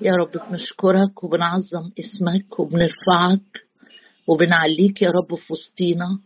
يا 0.00 0.12
رب 0.14 0.30
بنشكرك 0.50 1.24
وبنعظم 1.24 1.90
اسمك 1.98 2.60
وبنرفعك 2.60 3.66
وبنعليك 4.26 5.02
يا 5.02 5.10
رب 5.10 5.34
في 5.34 5.52
وسطينا 5.52 6.18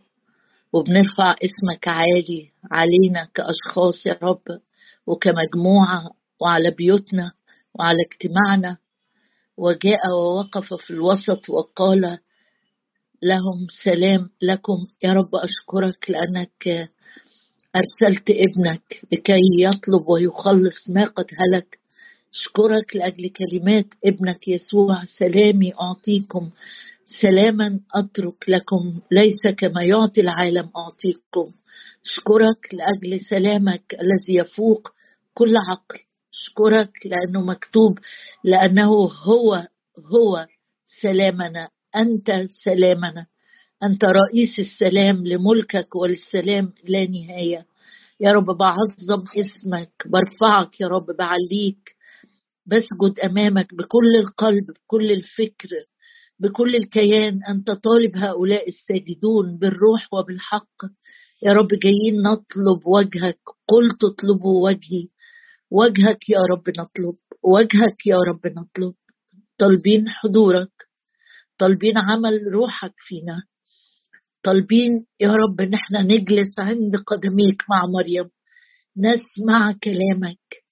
وبنرفع 0.73 1.31
اسمك 1.31 1.87
عالي 1.87 2.51
علينا 2.71 3.27
كأشخاص 3.33 4.05
يا 4.05 4.17
رب 4.23 4.59
وكمجموعة 5.07 6.09
وعلى 6.41 6.71
بيوتنا 6.71 7.31
وعلى 7.79 7.97
اجتماعنا 8.11 8.77
وجاء 9.57 9.99
ووقف 10.11 10.73
في 10.73 10.91
الوسط 10.91 11.49
وقال 11.49 12.17
لهم 13.23 13.67
سلام 13.83 14.29
لكم 14.41 14.87
يا 15.03 15.13
رب 15.13 15.29
أشكرك 15.35 16.09
لأنك 16.09 16.89
أرسلت 17.75 18.29
ابنك 18.29 19.01
لكي 19.11 19.39
يطلب 19.59 20.07
ويخلص 20.09 20.89
ما 20.89 21.05
قد 21.05 21.25
هلك 21.37 21.78
أشكرك 22.33 22.95
لأجل 22.95 23.29
كلمات 23.29 23.85
ابنك 24.05 24.47
يسوع. 24.47 25.05
سلامي 25.05 25.73
أعطيكم. 25.81 26.49
سلاما 27.21 27.79
أترك 27.95 28.49
لكم. 28.49 28.99
ليس 29.11 29.47
كما 29.57 29.83
يعطي 29.83 30.21
العالم 30.21 30.69
أعطيكم. 30.77 31.51
أشكرك 32.05 32.73
لأجل 32.73 33.19
سلامك 33.29 33.93
الذي 33.93 34.35
يفوق 34.35 34.87
كل 35.33 35.57
عقل. 35.57 35.99
أشكرك 36.33 36.91
لأنه 37.05 37.41
مكتوب 37.41 37.99
لأنه 38.43 38.89
هو 39.25 39.67
هو 40.13 40.47
سلامنا. 41.01 41.69
أنت 41.95 42.45
سلامنا. 42.63 43.25
أنت 43.83 44.05
رئيس 44.05 44.59
السلام 44.59 45.27
لملكك 45.27 45.95
وللسلام 45.95 46.73
لا 46.83 47.07
نهاية. 47.07 47.65
يا 48.19 48.31
رب 48.31 48.45
بعظم 48.45 49.23
اسمك. 49.37 49.91
برفعك 50.05 50.81
يا 50.81 50.87
رب 50.87 51.05
بعليك. 51.19 51.98
بسجد 52.71 53.19
أمامك 53.23 53.73
بكل 53.73 54.15
القلب 54.23 54.65
بكل 54.67 55.11
الفكر 55.11 55.69
بكل 56.39 56.75
الكيان 56.75 57.39
أنت 57.49 57.71
طالب 57.71 58.17
هؤلاء 58.17 58.67
الساجدون 58.67 59.57
بالروح 59.57 60.13
وبالحق. 60.13 60.75
يا 61.43 61.53
رب 61.53 61.67
جايين 61.67 62.21
نطلب 62.21 62.87
وجهك. 62.87 63.39
قلت 63.67 64.03
اطلبوا 64.03 64.69
وجهي. 64.69 65.07
وجهك 65.71 66.29
يا 66.29 66.39
رب 66.51 66.69
نطلب. 66.69 67.15
وجهك 67.43 68.07
يا 68.07 68.17
رب 68.17 68.47
نطلب. 68.47 68.93
طالبين 69.57 70.09
حضورك. 70.09 70.71
طالبين 71.57 71.97
عمل 71.97 72.41
روحك 72.53 72.93
فينا. 72.97 73.43
طالبين 74.43 75.05
يا 75.19 75.33
رب 75.33 75.61
ان 75.61 75.73
إحنا 75.73 76.01
نجلس 76.01 76.59
عند 76.59 76.95
قدميك 77.07 77.63
مع 77.69 77.85
مريم. 77.85 78.29
نسمع 78.97 79.71
كلامك. 79.83 80.68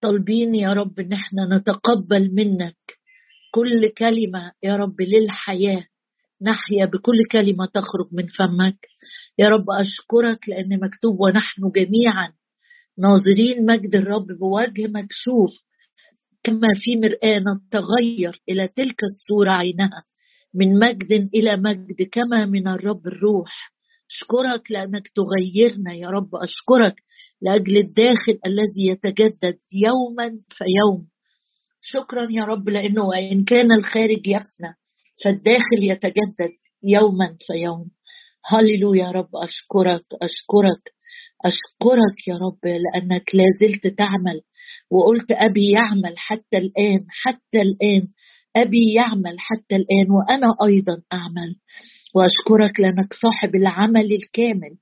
طالبين 0.00 0.54
يا 0.54 0.72
رب 0.72 1.00
إن 1.00 1.12
إحنا 1.12 1.56
نتقبل 1.56 2.34
منك 2.34 2.76
كل 3.54 3.88
كلمة 3.98 4.52
يا 4.62 4.76
رب 4.76 5.00
للحياة. 5.00 5.84
نحيا 6.42 6.84
بكل 6.86 7.24
كلمة 7.32 7.66
تخرج 7.66 8.08
من 8.12 8.26
فمك. 8.26 8.78
يا 9.38 9.48
رب 9.48 9.64
أشكرك 9.70 10.48
لأن 10.48 10.80
مكتوب 10.80 11.20
ونحن 11.20 11.62
جميعا 11.76 12.32
ناظرين 12.98 13.66
مجد 13.66 13.94
الرب 13.94 14.26
بوجه 14.26 14.86
مكشوف 14.86 15.50
كما 16.42 16.68
في 16.74 16.96
مرآة 16.96 17.38
نتغير 17.38 18.42
إلى 18.48 18.68
تلك 18.68 19.04
الصورة 19.04 19.50
عينها 19.50 20.04
من 20.54 20.78
مجد 20.78 21.28
إلى 21.34 21.56
مجد 21.56 22.02
كما 22.12 22.46
من 22.46 22.68
الرب 22.68 23.06
الروح. 23.06 23.72
أشكرك 24.10 24.70
لأنك 24.70 25.08
تغيرنا 25.08 25.94
يا 25.94 26.08
رب 26.08 26.34
أشكرك 26.34 26.94
لأجل 27.42 27.76
الداخل 27.76 28.38
الذي 28.46 28.86
يتجدد 28.88 29.58
يوما 29.72 30.28
فيوم 30.48 31.08
شكرا 31.80 32.28
يا 32.30 32.44
رب 32.44 32.68
لأنه 32.68 33.04
وإن 33.04 33.44
كان 33.44 33.72
الخارج 33.72 34.26
يفنى 34.26 34.74
فالداخل 35.24 35.80
يتجدد 35.82 36.52
يوما 36.82 37.36
فيوم 37.46 37.90
هللويا 38.44 39.04
يا 39.04 39.10
رب 39.10 39.28
أشكرك 39.36 40.04
أشكرك 40.22 40.92
أشكرك 41.44 42.28
يا 42.28 42.34
رب 42.34 42.58
لأنك 42.64 43.30
لازلت 43.34 43.86
تعمل. 43.86 44.40
وقلت 44.90 45.32
أبي 45.32 45.70
يعمل 45.70 46.14
حتى 46.18 46.58
الآن 46.58 47.06
حتى 47.08 47.62
الآن 47.62 48.08
أبي 48.56 48.92
يعمل 48.94 49.36
حتى 49.38 49.76
الآن 49.76 50.10
وأنا 50.10 50.54
أيضا 50.66 51.02
أعمل. 51.12 51.56
وأشكرك 52.14 52.80
لأنك 52.80 53.14
صاحب 53.14 53.54
العمل 53.54 54.12
الكامل 54.12 54.76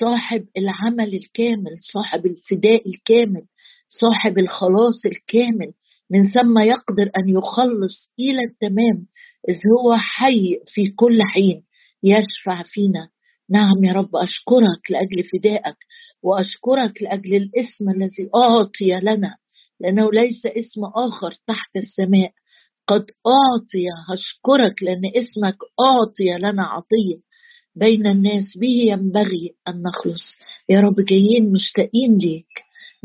صاحب 0.00 0.46
العمل 0.56 1.14
الكامل 1.14 1.78
صاحب 1.92 2.26
الفداء 2.26 2.88
الكامل 2.88 3.42
صاحب 3.88 4.38
الخلاص 4.38 5.06
الكامل 5.06 5.72
من 6.10 6.30
ثم 6.30 6.58
يقدر 6.58 7.10
أن 7.18 7.28
يخلص 7.28 8.10
إلى 8.18 8.42
التمام 8.44 9.06
إذ 9.48 9.56
هو 9.78 9.96
حي 9.96 10.60
في 10.66 10.90
كل 10.90 11.18
حين 11.34 11.62
يشفع 12.02 12.62
فينا. 12.62 13.08
نعم 13.50 13.84
يا 13.84 13.92
رب 13.92 14.16
أشكرك 14.16 14.90
لأجل 14.90 15.28
فدائك 15.32 15.76
وأشكرك 16.22 17.02
لأجل 17.02 17.34
الاسم 17.34 17.90
الذي 17.90 18.30
أعطي 18.34 19.00
لنا 19.02 19.36
لأنه 19.80 20.10
ليس 20.12 20.46
اسم 20.46 20.80
آخر 20.84 21.34
تحت 21.46 21.76
السماء. 21.76 22.32
قد 22.88 23.04
أعطي 23.26 23.84
أشكرك 24.12 24.82
لأن 24.82 25.02
اسمك 25.16 25.56
أعطي 25.80 26.38
لنا 26.38 26.62
عطية. 26.62 27.18
بين 27.74 28.06
الناس 28.06 28.58
به 28.60 28.76
ينبغي 28.92 29.54
أن 29.68 29.82
نخلص. 29.82 30.24
يا 30.68 30.80
رب 30.80 30.94
جايين 31.00 31.52
مشتاقين 31.52 32.18
ليك. 32.18 32.52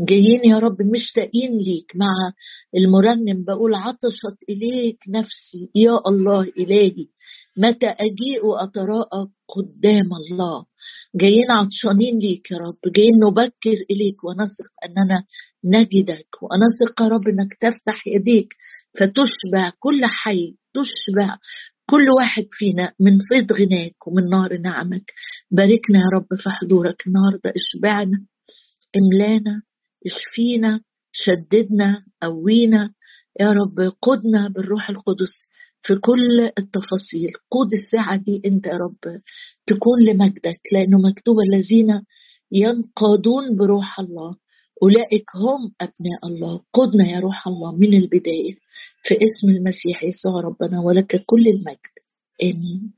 جايين 0.09 0.41
يا 0.45 0.59
رب 0.59 0.81
مشتاقين 0.81 1.57
ليك 1.57 1.91
مع 1.95 2.13
المرنم. 2.77 3.43
بقول 3.43 3.75
عطشت 3.75 4.37
إليك 4.49 4.97
نفسي. 5.09 5.69
يا 5.75 5.99
الله 6.07 6.41
إلهي 6.41 7.07
متى 7.57 7.87
أجيء 7.87 8.45
وأتراءى 8.45 9.27
قدام 9.55 10.09
الله. 10.21 10.65
جايين 11.15 11.51
عطشانين 11.51 12.19
ليك 12.19 12.51
يا 12.51 12.57
رب. 12.57 12.93
جايين 12.95 13.19
نبكر 13.27 13.77
إليك 13.91 14.23
ونثق 14.23 14.71
أننا 14.85 15.23
نجدك. 15.65 16.29
ونثق 16.41 17.01
يا 17.01 17.07
رب 17.07 17.27
أنك 17.27 17.53
تفتح 17.61 18.07
يديك. 18.07 18.53
فتشبع 18.99 19.71
كل 19.79 20.05
حي 20.05 20.55
تشبع 20.73 21.37
كل 21.89 22.05
واحد 22.19 22.45
فينا 22.51 22.93
من 22.99 23.17
فيض 23.19 23.53
غناك 23.53 24.07
ومن 24.07 24.29
نار 24.29 24.57
نعمك. 24.57 25.11
باركنا 25.51 25.99
يا 25.99 26.17
رب 26.17 26.27
في 26.37 26.49
حضورك 26.49 27.07
النهارده 27.07 27.53
اشبعنا 27.55 28.25
املانا 28.97 29.61
اشفينا 30.05 30.81
شددنا 31.11 32.05
قوينا. 32.21 32.93
يا 33.39 33.49
رب 33.49 33.93
قدنا 34.01 34.47
بالروح 34.47 34.89
القدس 34.89 35.33
في 35.83 35.95
كل 35.95 36.41
التفاصيل. 36.57 37.31
قود 37.51 37.73
الساعة 37.73 38.15
دي 38.15 38.41
انت 38.45 38.65
يا 38.65 38.77
رب 38.77 39.21
تكون 39.67 40.05
لمجدك 40.07 40.59
لأنه 40.73 40.97
مكتوب 40.97 41.35
الذين 41.39 42.01
ينقادون 42.51 43.55
بروح 43.57 43.99
الله. 43.99 44.35
أولئك 44.83 45.35
هم 45.35 45.73
أبناء 45.81 46.27
الله. 46.27 46.63
قدنا 46.73 47.07
يا 47.07 47.19
روح 47.19 47.47
الله 47.47 47.75
من 47.75 47.93
البداية. 47.93 48.53
في 49.03 49.15
اسم 49.15 49.49
المسيح 49.49 50.03
يسوع 50.03 50.41
ربنا 50.41 50.81
ولك 50.81 51.23
كل 51.25 51.47
المجد. 51.47 51.93
آمين. 52.43 52.93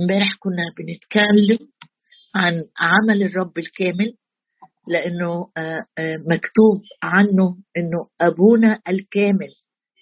امبارح 0.00 0.36
كنا 0.38 0.62
بنتكلم 0.78 1.68
عن 2.34 2.64
عمل 2.78 3.22
الرب 3.22 3.58
الكامل 3.58 4.14
لأنه 4.88 5.50
مكتوب 6.34 6.82
عنه 7.02 7.56
أنه 7.76 8.08
أبونا 8.20 8.80
الكامل. 8.88 9.52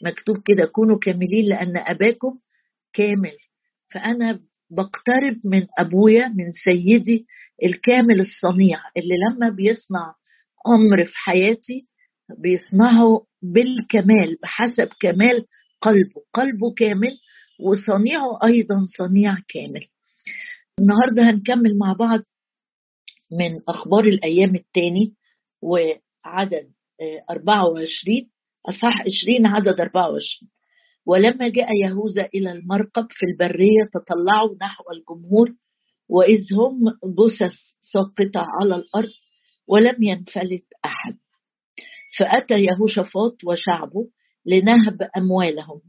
مكتوب 0.04 0.36
كده 0.44 0.66
كونوا 0.66 0.98
كاملين 1.02 1.44
لأن 1.48 1.76
أباكم 1.76 2.38
كامل. 2.92 3.36
فأنا 3.92 4.40
بقترب 4.70 5.40
من 5.44 5.66
أبويا 5.78 6.28
من 6.28 6.52
سيدي 6.64 7.26
الكامل 7.64 8.20
الصنيع 8.20 8.78
اللي 8.96 9.14
لما 9.30 9.48
بيصنع 9.48 10.14
أمر 10.66 11.04
في 11.04 11.12
حياتي 11.16 11.86
بيصنعه 12.38 13.26
بالكمال 13.42 14.36
بحسب 14.42 14.88
كمال 15.00 15.46
قلبه 15.82 16.22
قلبه 16.34 16.74
كامل 16.76 17.18
وصنيعه 17.60 18.38
أيضا 18.44 18.84
صنيع 18.98 19.36
كامل. 19.48 19.86
النهارده 20.78 21.30
هنكمل 21.30 21.78
مع 21.78 21.92
بعض 21.92 22.20
من 23.32 23.50
أخبار 23.68 24.04
الأيام 24.04 24.54
الثاني 24.54 25.14
وعدد 25.62 26.70
24 27.30 28.30
اصح 28.68 28.94
20 29.26 29.46
عدد 29.46 29.80
24 29.80 30.20
ولما 31.08 31.48
جاء 31.48 31.68
يهوذا 31.84 32.28
إلى 32.34 32.52
المرقب 32.52 33.06
في 33.10 33.26
البرية 33.26 33.88
تطلعوا 33.92 34.56
نحو 34.62 34.84
الجمهور 34.92 35.54
وإذ 36.08 36.40
هم 36.54 36.80
جثث 37.18 37.54
ساقطة 37.92 38.40
على 38.60 38.74
الأرض 38.74 39.12
ولم 39.68 40.02
ينفلت 40.02 40.64
أحد. 40.84 41.16
فأتى 42.18 42.54
يهوشافاط 42.54 43.44
وشعبه 43.44 44.08
لنهب 44.46 45.08
أموالهم 45.16 45.80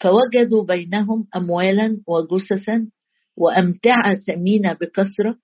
فوجدوا 0.00 0.64
بينهم 0.64 1.26
أموالا 1.36 2.02
وجثثا 2.06 2.90
وأمتعة 3.36 4.14
ثمينة 4.26 4.72
بكثرة 4.72 5.38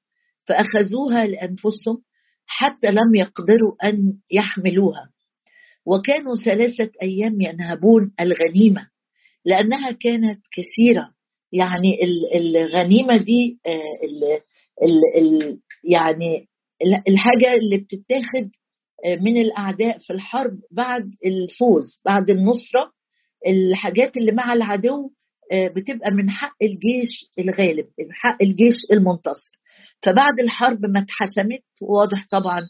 فأخذوها 0.45 1.27
لأنفسهم 1.27 2.03
حتى 2.47 2.91
لم 2.91 3.15
يقدروا 3.15 3.75
أن 3.85 4.19
يحملوها. 4.31 5.11
وكانوا 5.87 6.35
ثلاثة 6.45 6.91
أيام 7.03 7.41
ينهبون 7.41 8.15
الغنيمة 8.21 8.94
لأنها 9.45 9.91
كانت 9.93 10.41
كثيرة. 10.53 11.11
يعني 11.53 11.99
الغنيمة 12.35 13.17
دي 13.17 13.59
آه، 13.67 14.05
ال 14.05 14.25
ال 14.83 15.01
ال 15.17 15.59
يعني 15.85 16.49
الحاجة 17.09 17.55
اللي 17.55 17.77
بتتاخد 17.77 18.51
آه، 19.05 19.17
من 19.17 19.37
الأعداء 19.37 19.99
في 19.99 20.13
الحرب 20.13 20.59
بعد 20.71 21.11
الفوز 21.27 22.01
بعد 22.05 22.31
النصرة 22.31 22.91
الحاجات 23.47 24.17
اللي 24.17 24.33
مع 24.33 24.53
العدو 24.53 25.11
آه، 25.53 25.69
بتبقى 25.69 26.11
من 26.11 26.31
حق 26.31 26.57
الجيش 26.63 27.27
الغالب 27.39 27.87
حق 28.11 28.43
الجيش 28.43 28.75
المنتصر. 28.93 29.53
فبعد 30.03 30.41
الحرب 30.41 30.87
ما 30.87 31.01
اتحسمت 31.01 31.63
واضح 31.81 32.27
طبعا 32.31 32.61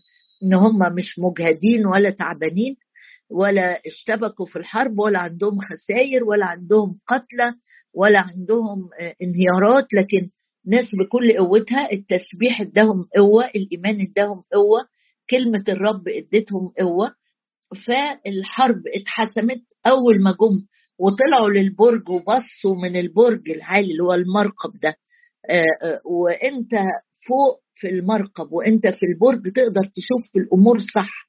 إن 0.43 0.55
هم 0.55 0.95
مش 0.95 1.19
مجهدين 1.19 1.87
ولا 1.87 2.11
تعبانين 2.11 2.77
ولا 3.31 3.81
اشتبكوا 3.87 4.47
في 4.47 4.57
الحرب 4.57 4.99
ولا 4.99 5.19
عندهم 5.19 5.59
خسائر 5.61 6.25
ولا 6.25 6.47
عندهم 6.47 6.99
قتلى 7.07 7.55
ولا 7.95 8.21
عندهم 8.21 8.89
آه، 9.01 9.15
انهيارات. 9.23 9.85
لكن 9.95 10.31
ناس 10.67 10.87
بكل 10.95 11.39
قوتها 11.39 11.93
التسبيح 11.93 12.61
اداهم 12.61 13.05
قوة 13.17 13.45
الإيمان 13.47 14.01
اداهم 14.01 14.43
قوة 14.53 14.81
كلمة 15.31 15.65
الرب 15.69 16.09
ادتهم 16.09 16.69
قوة. 16.81 17.15
فالحرب 17.87 18.83
اتحسمت 18.95 19.63
أول 19.87 20.23
ما 20.23 20.31
جم 20.31 20.67
وطلعوا 20.99 21.51
للبرج 21.51 22.09
وبصوا 22.09 22.77
من 22.83 22.97
البرج 22.97 23.51
العالي 23.51 23.93
اللي 23.93 24.03
هو 24.03 24.13
المرقب 24.15 24.81
ده. 24.83 24.95
آه، 25.51 25.65
آه، 25.83 26.01
وانت 26.05 26.73
فوق 27.29 27.61
في 27.75 27.89
المرقب 27.89 28.53
وانت 28.53 28.87
في 28.87 29.07
البرج 29.07 29.53
تقدر 29.53 29.85
تشوف 29.85 30.37
الأمور 30.37 30.79
صح. 30.95 31.25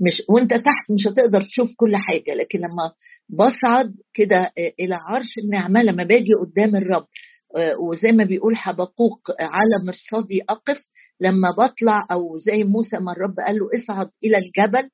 مش 0.00 0.22
وانت 0.28 0.54
تحت 0.54 0.90
مش 0.90 1.06
هتقدر 1.12 1.42
تشوف 1.42 1.68
كل 1.76 1.96
حاجة 1.96 2.34
لكن 2.34 2.58
لما 2.58 2.92
بصعد 3.28 3.94
كده 4.14 4.52
إلى 4.80 4.94
عرش 4.94 5.38
النعمة 5.44 5.82
لما 5.82 6.04
باجي 6.04 6.32
قدام 6.34 6.76
الرب 6.76 7.06
وزي 7.80 8.12
ما 8.12 8.24
بيقول 8.24 8.56
حبقوق 8.56 9.20
على 9.40 9.84
مرصدي 9.86 10.42
أقف 10.48 10.78
لما 11.20 11.50
بطلع 11.50 12.06
أو 12.12 12.38
زي 12.38 12.64
موسى 12.64 12.98
ما 12.98 13.12
الرب 13.12 13.34
قال 13.46 13.56
له 13.58 13.68
اصعد 13.76 14.10
إلى 14.24 14.36
الجبل 14.38 14.88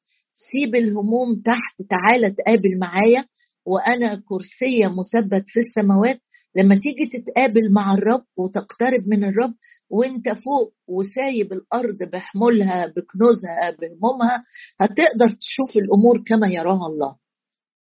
سيب 0.52 0.74
الهموم 0.74 1.42
تحت 1.44 1.88
تعالى 1.90 2.30
تقابل 2.30 2.78
معايا 2.80 3.24
وأنا 3.66 4.22
كرسي 4.28 4.86
مثبت 4.86 5.44
في 5.46 5.60
السماوات 5.60 6.20
لما 6.56 6.74
تيجي 6.74 7.06
تتقابل 7.18 7.72
مع 7.72 7.94
الرب 7.94 8.24
وتقترب 8.36 9.08
من 9.08 9.24
الرب 9.24 9.54
وانت 9.90 10.28
فوق 10.28 10.72
وسايب 10.88 11.52
الأرض 11.52 11.98
بحمولها 12.12 12.86
بكنوزها 12.86 13.70
بهمومها 13.80 14.44
هتقدر 14.80 15.30
تشوف 15.30 15.76
الأمور 15.76 16.24
كما 16.26 16.46
يراها 16.48 16.86
الله. 16.86 17.16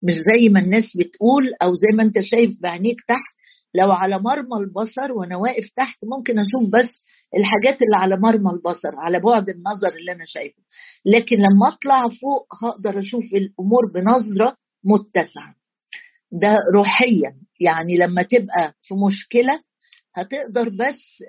مش 0.04 0.14
زي 0.14 0.50
ما 0.50 0.60
الناس 0.60 0.84
بتقول 0.98 1.44
أو 1.64 1.76
زي 1.76 1.98
ما 1.98 2.04
انت 2.04 2.20
شايف 2.20 2.50
بعينيك 2.62 2.98
تحت 3.08 3.36
لو 3.76 3.92
على 3.92 4.20
مرمى 4.20 4.58
البصر 4.60 5.12
وأنا 5.12 5.38
واقف 5.38 5.70
تحت 5.76 5.98
ممكن 6.04 6.40
أشوف 6.40 6.70
بس 6.70 6.92
الحاجات 7.38 7.82
اللي 7.82 7.96
على 7.98 8.18
مرمى 8.18 8.52
البصر 8.52 8.96
على 8.96 9.20
بعد 9.20 9.50
النظر 9.50 9.94
اللي 10.00 10.12
أنا 10.12 10.26
شايفه. 10.26 10.62
لكن 11.06 11.36
لما 11.36 11.68
أطلع 11.68 12.02
فوق 12.22 12.48
هقدر 12.64 13.00
أشوف 13.00 13.24
الأمور 13.34 13.92
بنظرة 13.94 14.58
متسعة. 14.84 15.56
ده 16.32 16.54
روحيا 16.76 17.36
يعني 17.60 17.98
لما 17.98 18.22
تبقى 18.22 18.74
في 18.82 18.94
مشكلة 18.96 19.62
هتقدر 20.16 20.70
بس 20.70 21.24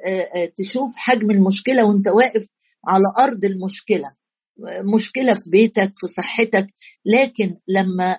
تشوف 0.59 0.93
حجم 0.97 1.31
المشكلة 1.31 1.85
وانت 1.85 2.09
واقف 2.09 2.47
على 2.89 3.05
أرض 3.19 3.45
المشكلة. 3.45 4.11
مشكلة 4.95 5.35
في 5.35 5.51
بيتك 5.51 5.93
في 5.97 6.07
صحتك. 6.07 6.67
لكن 7.07 7.57
لما 7.69 8.19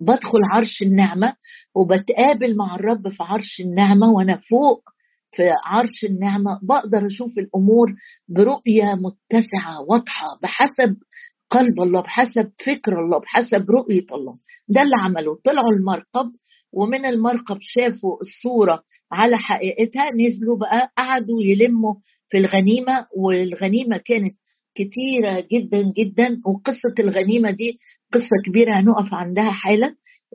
بدخل 0.00 0.38
عرش 0.52 0.82
النعمة 0.82 1.34
وبتقابل 1.74 2.56
مع 2.56 2.74
الرب 2.74 3.08
في 3.08 3.22
عرش 3.22 3.60
النعمة 3.60 4.10
وأنا 4.12 4.36
فوق 4.50 4.82
في 5.36 5.52
عرش 5.64 6.04
النعمة 6.04 6.60
بقدر 6.62 7.06
أشوف 7.06 7.38
الأمور 7.38 7.94
برؤية 8.28 8.84
متسعة 8.94 9.80
واضحة 9.88 10.26
بحسب 10.42 10.96
قلب 11.50 11.80
الله 11.80 12.00
بحسب 12.00 12.50
فكر 12.66 13.00
الله 13.04 13.18
بحسب 13.18 13.70
رؤية 13.70 14.06
الله. 14.12 14.36
ده 14.68 14.82
اللي 14.82 14.96
عملوا 15.00 15.36
طلعوا 15.44 15.72
المرقب 15.78 16.32
ومن 16.72 17.04
المرقب 17.06 17.58
شافوا 17.60 18.16
الصورة 18.20 18.82
على 19.12 19.36
حقيقتها 19.36 20.10
نزلوا 20.10 20.58
بقى 20.58 20.92
قعدوا 20.98 21.42
يلموا 21.42 21.94
في 22.30 22.38
الغنيمة 22.38 23.06
والغنيمة 23.16 23.96
كانت 23.96 24.34
كتيرة 24.74 25.46
جدا 25.52 25.92
جدا 25.96 26.40
وقصة 26.46 26.94
الغنيمة 26.98 27.50
دي 27.50 27.78
قصة 28.12 28.36
كبيرة 28.46 28.80
هنقف 28.80 29.14
عندها 29.14 29.50
حالا. 29.50 29.94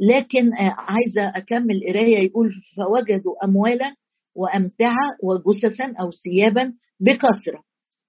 لكن 0.09 0.53
آه، 0.53 0.75
عايزة 0.77 1.37
أكمل 1.37 1.79
قراية 1.89 2.17
يقول 2.17 2.51
فوجدوا 2.77 3.45
أموالا 3.45 3.95
وأمتعة 4.35 5.09
وجثثا 5.23 5.93
أو 5.99 6.11
ثيابا 6.11 6.73
بكثرة 6.99 7.63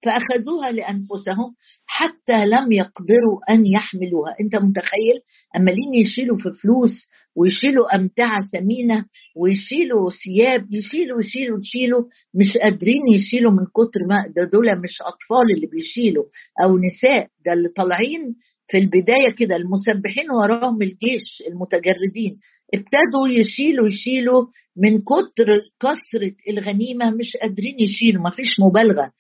فأخذوها 0.05 0.71
لأنفسهم 0.73 1.55
حتى 1.87 2.47
لم 2.47 2.73
يقدروا 2.73 3.39
أن 3.51 3.67
يحملوها. 3.67 4.35
أنت 4.41 4.57
متخيل؟ 4.57 5.19
أمالين 5.57 5.95
يشيلوا 5.95 6.37
في 6.39 6.51
فلوس 6.63 6.93
ويشيلوا 7.37 7.95
أمتعة 7.97 8.41
ثمينة 8.53 9.05
ويشيلوا 9.37 10.11
ثياب 10.11 10.67
يشيلوا 10.75 11.21
يشيلوا 11.21 11.59
يشيلوا 11.61 12.05
مش 12.35 12.59
قادرين 12.63 13.03
يشيلوا 13.15 13.53
من 13.53 13.65
كتر 13.77 14.01
ما 14.09 14.17
ده 14.37 14.45
دول 14.45 14.67
مش 14.81 15.03
أطفال 15.03 15.55
اللي 15.57 15.67
بيشيلوا 15.67 16.25
أو 16.65 16.79
نساء 16.79 17.29
ده 17.47 17.53
اللي 17.53 17.69
طالعين 17.69 18.35
في 18.71 18.79
البداية 18.79 19.35
كده 19.39 19.57
المسبحين 19.57 20.31
وراهم 20.31 20.83
الجيش 20.83 21.43
المتجردين. 21.49 22.39
ابتدوا 22.75 23.29
يشيلوا 23.29 23.87
يشيلوا 23.89 24.47
من 24.77 24.99
كتر 24.99 25.61
كثرة 25.81 26.33
الغنيمة 26.49 27.11
مش 27.11 27.37
قادرين 27.43 27.81
يشيلوا 27.81 28.23
ما 28.23 28.31
فيش 28.31 28.61
مبالغة. 28.61 29.11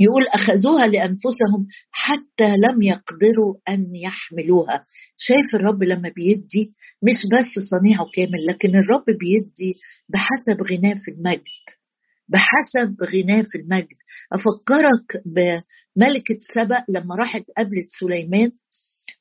يقول 0.00 0.26
أخذوها 0.26 0.86
لأنفسهم 0.86 1.66
حتى 1.90 2.56
لم 2.56 2.82
يقدروا 2.82 3.54
أن 3.68 3.96
يحملوها. 3.96 4.86
شايف 5.16 5.54
الرب 5.54 5.82
لما 5.82 6.08
بيدي 6.16 6.72
مش 7.02 7.16
بس 7.32 7.64
صنيعه 7.70 8.06
كامل 8.14 8.46
لكن 8.48 8.68
الرب 8.68 9.04
بيدي 9.06 9.74
بحسب 10.08 10.62
غناه 10.62 10.94
في 11.04 11.10
المجد. 11.10 11.64
بحسب 12.28 12.96
غناه 13.02 13.42
في 13.52 13.58
المجد. 13.58 13.96
أفكرك 14.32 15.22
بملكة 15.26 16.38
سبأ 16.54 16.84
لما 16.88 17.14
راحت 17.14 17.44
قابلت 17.56 17.88
سليمان 18.00 18.52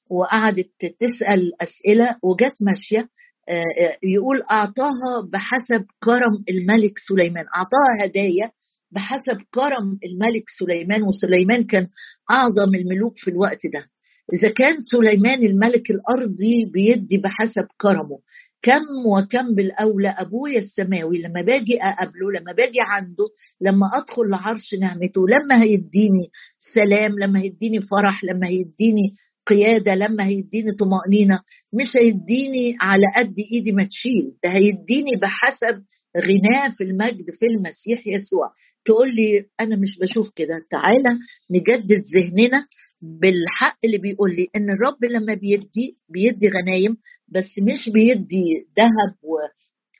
وقعدت 0.10 0.72
تسأل 1.00 1.52
أسئلة 1.62 2.16
وجت 2.24 2.54
ماشية 2.62 3.10
آه، 3.50 3.64
آه، 3.82 3.98
يقول 4.04 4.42
أعطاها 4.52 5.22
بحسب 5.34 5.86
كرم 6.04 6.44
الملك 6.50 6.94
سليمان. 7.10 7.46
أعطاها 7.56 8.06
هدايا 8.06 8.52
بحسب 8.92 9.42
كرم 9.54 9.98
الملك 10.06 10.44
سليمان 10.60 11.04
وسليمان 11.04 11.64
كان 11.64 11.88
أعظم 12.32 12.76
الملوك 12.76 13.14
في 13.18 13.30
الوقت 13.30 13.60
ده. 13.74 13.86
إذا 14.34 14.50
كان 14.50 14.76
سليمان 14.92 15.44
الملك 15.46 15.92
الأرضي 15.92 16.66
بيدي 16.74 17.18
بحسب 17.18 17.68
كرمه 17.82 18.20
كم 18.64 18.82
وكم 19.08 19.56
بالأولى 19.56 20.10
أبويا 20.10 20.60
السماوي 20.60 21.22
لما 21.22 21.42
باجي 21.42 21.82
أقابله 21.82 22.32
لما 22.32 22.52
باجي 22.58 22.80
عنده 22.82 23.26
لما 23.62 23.88
أدخل 23.98 24.30
لعرش 24.30 24.74
نعمته 24.82 25.22
لما 25.28 25.64
هيديني 25.64 26.28
سلام 26.74 27.20
لما 27.20 27.40
هيديني 27.42 27.82
فرح 27.82 28.24
لما 28.24 28.48
هيديني 28.48 29.16
قيادة 29.48 29.96
لما 29.96 30.26
هيديني 30.26 30.72
طمأنينة 30.80 31.40
مش 31.74 31.98
هيديني 31.98 32.76
على 32.82 33.06
قد 33.18 33.34
إيدي 33.54 33.72
ما 33.72 33.84
تشيل 33.84 34.32
ده 34.44 34.50
هيديني 34.50 35.12
بحسب 35.22 35.84
غناه 36.18 36.72
في 36.78 36.84
المجد 36.84 37.26
في 37.40 37.46
المسيح 37.46 38.08
يسوع. 38.08 38.52
تقول 38.86 39.16
لي 39.16 39.46
أنا 39.60 39.76
مش 39.76 39.98
بشوف 40.02 40.30
كده. 40.36 40.66
تعالى 40.72 41.10
نجدد 41.52 42.04
ذهننا 42.16 42.68
بالحق 43.02 43.78
اللي 43.86 43.98
بيقول 43.98 44.36
لي 44.36 44.48
إن 44.56 44.70
الرب 44.70 45.06
لما 45.06 45.34
بيدي 45.34 45.98
بيدي 46.10 46.50
غنايم 46.50 46.98
بس 47.28 47.50
مش 47.60 47.90
بيدي 47.94 48.66
ذهب 48.78 49.16
و 49.24 49.36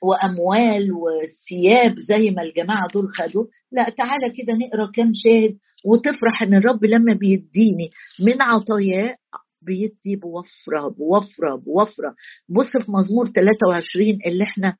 وأموال 0.02 0.92
وثياب 0.92 1.98
زي 1.98 2.30
ما 2.30 2.42
الجماعة 2.42 2.88
دول 2.94 3.08
خدوا. 3.14 3.44
لا 3.72 3.90
تعالى 3.90 4.32
كده 4.38 4.52
نقرأ 4.54 4.90
كام 4.94 5.12
شاهد 5.24 5.58
وتفرح 5.84 6.42
إن 6.42 6.54
الرب 6.54 6.84
لما 6.84 7.14
بيديني 7.14 7.90
من 8.20 8.42
عطاياه 8.42 9.16
بيدي 9.62 10.16
بوفرة 10.16 10.88
بوفرة 10.98 11.56
بوفرة. 11.56 12.14
بص 12.48 12.84
في 12.84 12.90
مزمور 12.92 13.26
23 13.28 14.18
اللي 14.26 14.44
إحنا 14.44 14.76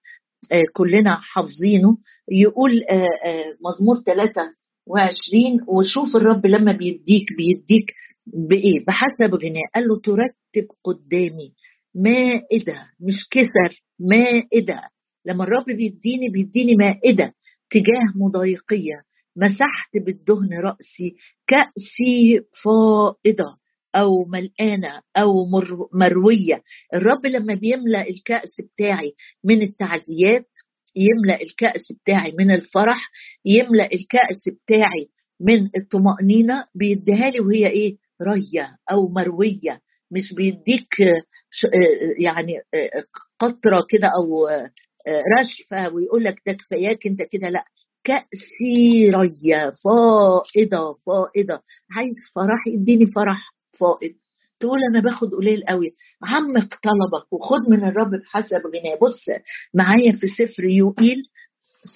كلنا 0.72 1.16
حافظينه. 1.22 1.96
يقول 2.30 2.82
آه، 2.90 3.08
آه، 3.26 3.44
مزمور 3.68 4.02
23 4.06 5.60
وشوف 5.68 6.16
الرب 6.16 6.46
لما 6.46 6.72
بيديك 6.72 7.26
بيديك 7.38 7.92
بإيه؟ 8.26 8.84
بحسب 8.86 9.34
غناه. 9.34 9.62
قال 9.74 9.88
له 9.88 10.00
ترتب 10.00 10.68
قدامي 10.84 11.52
مائدة 11.94 12.86
مش 13.00 13.28
كسر 13.30 13.82
مائدة. 14.00 14.80
لما 15.26 15.44
الرب 15.44 15.64
بيديني 15.66 16.28
بيديني 16.28 16.76
مائدة 16.76 17.34
تجاه 17.70 18.12
مضايقية. 18.16 19.02
مسحت 19.36 19.96
بالدهن 20.06 20.58
رأسي 20.60 21.16
كأسي 21.46 22.40
فائضة. 22.64 23.61
أو 23.94 24.24
ملقانة 24.24 25.00
أو 25.16 25.44
مروية. 25.94 26.62
الرب 26.94 27.26
لما 27.26 27.54
بيملأ 27.54 28.08
الكأس 28.08 28.50
بتاعي 28.60 29.12
من 29.44 29.62
التعزيات 29.62 30.48
يملأ 30.96 31.42
الكأس 31.42 31.92
بتاعي 32.02 32.32
من 32.38 32.50
الفرح 32.50 33.10
يملأ 33.44 33.84
الكأس 33.84 34.42
بتاعي 34.48 35.08
من 35.40 35.68
الطمأنينة 35.76 36.64
بيديها 36.74 37.30
لي 37.30 37.40
وهي 37.40 37.66
إيه؟ 37.66 37.96
رية 38.22 38.76
أو 38.90 39.08
مروية. 39.08 39.80
مش 40.10 40.34
بيديك 40.34 40.94
يعني 42.20 42.52
قطرة 43.40 43.80
كده 43.90 44.08
أو 44.18 44.48
رشفة 45.40 45.94
ويقول 45.94 46.24
لك 46.24 46.42
ده 46.46 46.52
كفاياك 46.52 47.06
أنت 47.06 47.22
كده 47.30 47.48
لأ. 47.48 47.64
كأسي 48.04 49.10
رية 49.10 49.72
فائضة 49.84 50.94
فائضة. 51.06 51.60
عايز 51.96 52.14
فرح؟ 52.34 52.66
يديني 52.74 53.06
فرح. 53.14 53.52
فائض. 53.80 54.12
تقول 54.60 54.78
أنا 54.90 55.00
باخد 55.00 55.34
قليل 55.34 55.64
قوي. 55.68 55.94
عمق 56.22 56.68
طلبك 56.82 57.32
وخد 57.32 57.60
من 57.70 57.84
الرب 57.84 58.10
بحسب 58.10 58.62
غناه. 58.66 58.98
بص 59.02 59.24
معايا 59.74 60.12
في 60.12 60.26
سفر 60.26 60.64
يوئيل. 60.64 61.22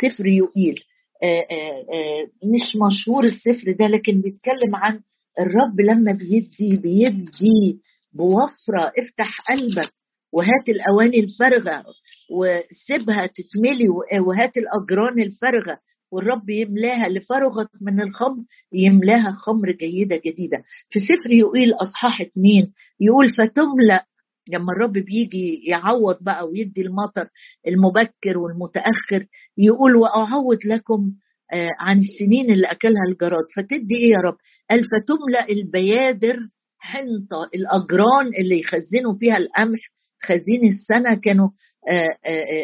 سفر 0.02 0.26
يوئيل. 0.26 0.74
آآ 1.22 1.40
آآ 1.50 2.26
مش 2.44 2.76
مشهور 2.86 3.24
السفر 3.24 3.72
ده 3.72 3.86
لكن 3.86 4.20
بيتكلم 4.20 4.74
عن 4.74 5.00
الرب 5.40 5.80
لما 5.80 6.12
بيدي 6.12 6.76
بيدي 6.76 7.80
بوفرة. 8.12 8.92
افتح 8.98 9.40
قلبك 9.50 9.92
وهات 10.32 10.68
الأواني 10.68 11.20
الفارغة 11.20 11.84
وسيبها 12.30 13.26
تتملي 13.26 13.88
وهات 14.20 14.52
الأجران 14.56 15.20
الفارغة. 15.20 15.78
والرب 16.10 16.50
يملاها 16.50 17.08
لفرغت 17.08 17.68
من 17.80 18.00
الخمر 18.00 18.44
يملاها 18.72 19.32
خمر 19.32 19.70
جيدة 19.72 20.16
جديدة. 20.26 20.62
في 20.90 20.98
سفر 21.00 21.32
يقول 21.32 21.72
أصحاح 21.82 22.20
اتنين 22.20 22.72
يقول 23.00 23.28
فتملأ 23.28 24.06
لما 24.52 24.72
الرب 24.72 24.92
بيجي 24.92 25.62
يعوض 25.66 26.16
بقى 26.20 26.48
ويدي 26.48 26.82
المطر 26.82 27.28
المبكر 27.68 28.38
والمتأخر 28.38 29.26
يقول 29.58 29.96
وأعوض 29.96 30.58
لكم 30.66 31.12
آه، 31.52 31.68
عن 31.80 31.98
السنين 31.98 32.50
اللي 32.52 32.66
أكلها 32.66 33.02
الجراد. 33.12 33.44
فتدي 33.56 33.94
إيه 33.96 34.10
يا 34.10 34.20
رب؟ 34.20 34.36
قال 34.70 34.82
فتملأ 34.84 35.48
البيادر 35.48 36.36
حنطة 36.78 37.44
الأجران 37.54 38.26
اللي 38.38 38.60
يخزنوا 38.60 39.14
فيها 39.18 39.36
القمح 39.36 39.78
خزين 40.22 40.64
السنة 40.68 41.14
كانوا 41.24 41.48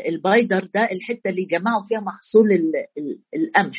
البايدر 0.09 0.69
ده 0.75 0.85
الحتة 0.93 1.31
اللي 1.31 1.45
جمعوا 1.45 1.83
فيها 1.88 2.00
محصول 2.00 2.47
القمح. 3.37 3.76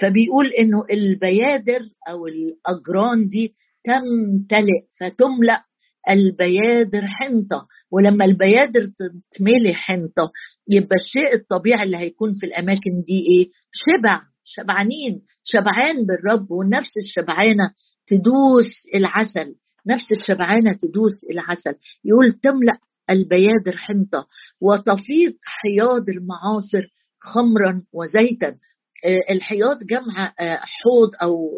فبيقول 0.00 0.46
إنه 0.46 0.84
البيادر 0.90 1.80
أو 2.08 2.26
الأجران 2.26 3.28
دي 3.28 3.54
تمتلئ 3.84 4.80
فتملأ 5.00 5.62
البيادر 6.10 7.02
حنطة. 7.06 7.66
ولما 7.92 8.24
البيادر 8.24 8.80
تتملي 8.86 9.74
حنطة 9.74 10.32
يبقى 10.70 10.96
الشيء 11.04 11.34
الطبيعي 11.34 11.82
اللي 11.84 11.96
هيكون 11.96 12.32
في 12.40 12.46
الأماكن 12.46 13.02
دي 13.06 13.18
إيه؟ 13.30 13.50
شبع 13.72 14.20
شبعانين 14.44 15.22
شبعان 15.44 15.96
بالرب 16.06 16.50
والنفس 16.50 16.90
الشبعانة 17.04 17.70
تدوس 18.06 18.70
العسل 18.94 19.54
نفس 19.86 20.12
الشبعانة 20.20 20.72
تدوس 20.72 21.12
العسل. 21.30 21.74
يقول 22.04 22.32
تملأ 22.32 22.78
البيادر 23.10 23.76
حنطة 23.76 24.26
وتفيض 24.60 25.32
حياض 25.44 26.08
المعاصر 26.08 26.86
خمرا 27.20 27.82
وزيتا. 27.92 28.56
آه، 29.04 29.32
الحياض 29.32 29.78
جمع 29.84 30.34
آه، 30.40 30.60
حوض 30.62 31.10
أو 31.22 31.50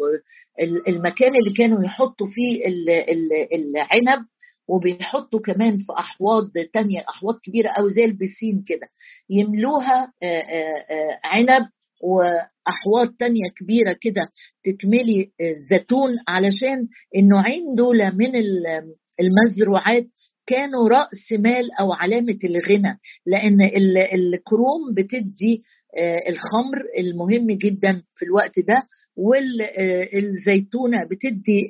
المكان 0.87 1.31
اللي 1.35 1.53
كانوا 1.57 1.83
يحطوا 1.83 2.27
فيه 2.27 2.61
العنب 3.55 4.25
وبيحطوا 4.67 5.39
كمان 5.39 5.77
في 5.77 5.93
أحواض 5.99 6.51
تانية 6.73 6.99
أحواض 7.09 7.39
كبيرة 7.43 7.71
قوي 7.71 7.89
زي 7.89 8.05
البسين 8.05 8.63
كده. 8.67 8.87
يملوها 9.29 10.13
آه، 10.23 11.19
عنب 11.23 11.69
وأحواض 12.03 13.15
تانية 13.19 13.49
كبيرة 13.59 13.95
كده 14.01 14.29
تتملي 14.63 15.31
زيتون 15.69 16.11
علشان 16.27 16.87
النوعين 17.17 17.75
دول 17.77 17.97
من 17.97 18.31
المزروعات 19.19 20.07
كانوا 20.49 20.89
رأس 20.89 21.31
مال 21.39 21.71
أو 21.79 21.93
علامة 21.93 22.39
الغنى 22.43 22.99
لأن 23.25 23.61
الكروم 24.13 24.93
بتدي 24.97 25.63
آه، 25.97 26.29
الخمر 26.29 26.85
المهم 26.99 27.51
جدا 27.51 28.03
في 28.15 28.25
الوقت 28.25 28.59
ده 28.59 28.83
والزيتونه 29.17 30.97
بتدي 31.11 31.67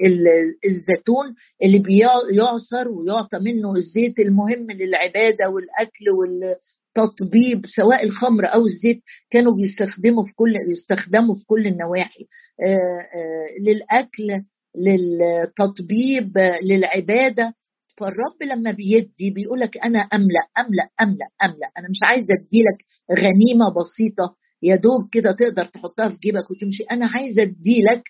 الزيتون 0.66 1.36
اللي 1.64 1.80
بيعصر 1.80 2.88
ويعطى 2.90 3.40
منه 3.40 3.76
الزيت 3.76 4.20
المهم 4.20 4.72
للعبادة 4.72 5.50
والأكل 5.50 6.10
والتطبيب 6.10 7.66
سواء 7.76 8.04
الخمر 8.04 8.46
أو 8.46 8.66
الزيت 8.66 9.02
كانوا 9.32 9.54
بيستخدموا 9.56 10.24
في 10.26 10.32
كل 10.36 10.54
بيستخدموا 10.68 11.36
في 11.36 11.46
كل 11.46 11.68
النواحي 11.68 12.28
آه، 12.62 13.00
آه، 13.16 13.62
للأكل 13.62 14.46
للتطبيب 14.78 16.38
للعبادة 16.64 17.54
فالرب 18.00 18.44
لما 18.52 18.72
بيدي 18.72 19.32
بيقول 19.36 19.60
لك 19.60 19.78
أنا 19.78 20.00
أملأ 20.00 20.46
أملأ 20.58 20.90
أملأ 21.02 21.28
أملأ. 21.44 21.70
أنا 21.78 21.88
مش 21.90 22.00
عايزة 22.04 22.34
أديلك 22.40 22.78
غنيمة 23.12 23.66
بسيطة. 23.70 24.36
يا 24.64 24.76
دوب 24.76 25.10
كده 25.12 25.32
تقدر 25.32 25.66
تحطها 25.66 26.10
في 26.10 26.18
جيبك 26.18 26.52
وتمشي. 26.52 26.84
أنا 26.92 27.08
عايزة 27.16 27.42
أديلك 27.42 28.04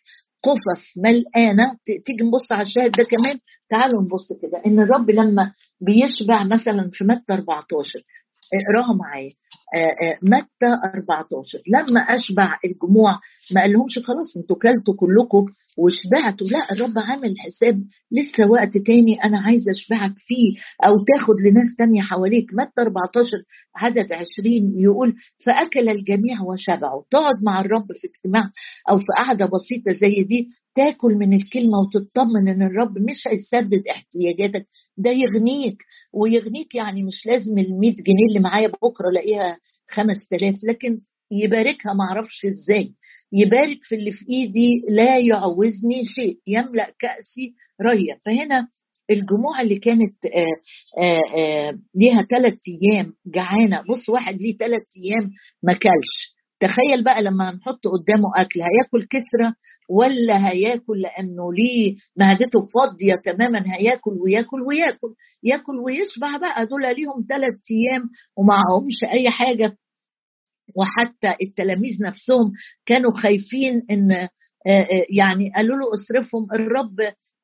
قفص 0.43 0.84
ملقانه 0.98 1.77
تيجي 2.05 2.24
نبص 2.24 2.51
على 2.51 2.62
الشاهد 2.62 2.91
ده 2.91 3.03
كمان. 3.03 3.39
تعالوا 3.69 4.01
نبص 4.01 4.27
كده. 4.41 4.62
إن 4.65 4.79
الرب 4.79 5.10
لما 5.10 5.53
بيشبع 5.81 6.43
مثلا 6.43 6.89
في 6.93 7.03
متى 7.03 7.34
14 7.34 8.03
اقرأها 8.53 8.96
معايا. 8.96 9.31
متى 10.24 10.69
14 10.96 11.62
لما 11.67 12.00
أشبع 12.01 12.60
الجموع 12.65 13.12
ما 13.53 13.62
قالهمش 13.62 14.00
خلاص 14.00 14.38
أنتوا 14.38 14.55
كلتوا 14.55 14.93
كلكم. 14.98 15.46
وشبعتوا 15.84 16.48
لا 16.48 16.72
الرب 16.72 16.94
عامل 16.98 17.36
حساب 17.40 17.84
لسه 18.12 18.50
وقت 18.52 18.78
تاني 18.78 19.24
أنا 19.24 19.40
عايز 19.40 19.70
أشبعك 19.70 20.14
فيه 20.18 20.50
أو 20.86 20.94
تاخد 21.14 21.36
لناس 21.50 21.76
تانية 21.78 22.02
حواليك. 22.02 22.46
متى 22.54 22.82
14 22.82 23.28
عدد 23.76 24.12
20 24.14 24.80
يقول 24.80 25.16
فأكل 25.46 25.90
الجميع 25.90 26.42
وشبعوا 26.42 27.04
تقعد 27.12 27.44
مع 27.44 27.62
الرب 27.62 27.86
في 27.88 28.08
اجتماع 28.08 28.44
أو 28.90 28.98
في 29.00 29.06
قعدة 29.18 29.46
بسيطة 29.46 29.92
زي 30.02 30.24
دي 30.24 30.48
تاكل 30.76 31.14
من 31.16 31.34
الكلمة 31.34 31.78
وتطمن 31.80 32.48
إن 32.48 32.62
الرب 32.62 32.98
مش 32.98 33.28
هيسدد 33.28 33.84
احتياجاتك. 33.92 34.68
ده 34.98 35.10
يغنيك 35.12 35.78
ويغنيك 36.14 36.76
يعني 36.76 37.04
مش 37.04 37.26
لازم 37.26 37.58
ال 37.58 37.80
100 37.80 37.92
جنيه 37.92 38.26
اللي 38.30 38.40
معايا 38.40 38.68
بكرة 38.68 39.10
ألاقيها 39.10 39.58
5000 39.92 40.56
لكن 40.64 41.00
يباركها 41.32 41.94
معرفش 41.94 42.46
إزاي. 42.46 42.92
يبارك 43.34 43.80
في 43.84 43.96
اللي 43.96 44.12
في 44.12 44.26
إيدي 44.30 44.70
لا 44.90 45.18
يعوزني 45.18 46.06
شيء 46.16 46.38
يملأ 46.48 46.94
كأسي 47.00 47.54
ريا 47.82 48.20
فهنا 48.26 48.68
الجموع 49.12 49.62
اللي 49.62 49.80
كانت 49.80 50.26
آه، 50.26 51.02
آه، 51.04 51.20
آه، 51.38 51.74
ليها 51.96 52.22
ثلاث 52.22 52.58
أيام 52.68 53.14
جعانة. 53.26 53.82
بص 53.90 54.10
واحد 54.10 54.42
ليه 54.42 54.58
ثلاث 54.58 54.82
أيام 54.98 55.32
ما 55.64 55.74
كلش. 55.74 56.40
تخيل 56.62 57.04
بقى 57.04 57.24
لما 57.24 57.50
هنحط 57.50 57.88
قدامه 57.88 58.30
أكل 58.36 58.60
هياكل 58.62 59.08
كسرة 59.10 59.54
ولا 59.90 60.50
هياكل 60.52 61.02
لأنه 61.02 61.54
ليه 61.54 61.96
معدته 62.18 62.60
فاضية 62.74 63.16
تماما 63.26 63.64
هياكل 63.80 64.12
وياكل 64.12 64.62
وياكل 64.68 65.14
ياكل 65.44 65.78
ويشبع 65.86 66.38
بقى. 66.38 66.66
دول 66.66 66.82
ليهم 66.82 67.26
ثلاث 67.30 67.54
أيام 67.72 68.04
ومعهمش 68.38 69.14
أي 69.14 69.30
حاجة. 69.30 69.78
وحتى 70.76 71.46
التلاميذ 71.46 72.04
نفسهم 72.04 72.52
كانوا 72.86 73.12
خايفين 73.22 73.82
إن 73.92 74.12
آه، 74.12 74.30
آه، 74.68 75.06
يعني 75.18 75.52
قالوا 75.56 75.78
له 75.78 75.86
اصرفهم 75.94 76.48
الرب 76.54 76.98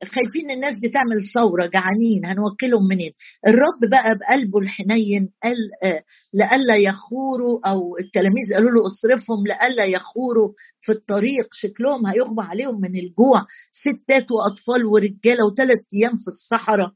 خايفين 0.03 0.51
الناس 0.51 0.73
دي 0.73 0.89
تعمل 0.89 1.21
ثورة 1.33 1.65
جعانين 1.65 2.25
هنوكلهم 2.25 2.87
منين؟ 2.89 3.11
الرب 3.47 3.89
بقى 3.91 4.15
بقلبه 4.17 4.59
الحنين 4.59 5.29
قال 5.43 5.55
آه، 5.83 6.01
لئلا 6.33 6.75
يخوروا 6.75 7.59
أو 7.69 7.97
التلاميذ 7.97 8.53
قالوا 8.53 8.69
له 8.71 8.85
اصرفهم 8.85 9.47
لئلا 9.47 9.85
يخوروا 9.85 10.49
في 10.81 10.91
الطريق 10.91 11.47
شكلهم 11.51 12.05
هيغمى 12.07 12.43
عليهم 12.43 12.81
من 12.81 12.95
الجوع. 12.99 13.45
ستات 13.71 14.31
وأطفال 14.31 14.85
ورجالة 14.85 15.45
وثلاث 15.51 15.79
أيام 15.93 16.11
في 16.17 16.27
الصحراء 16.27 16.89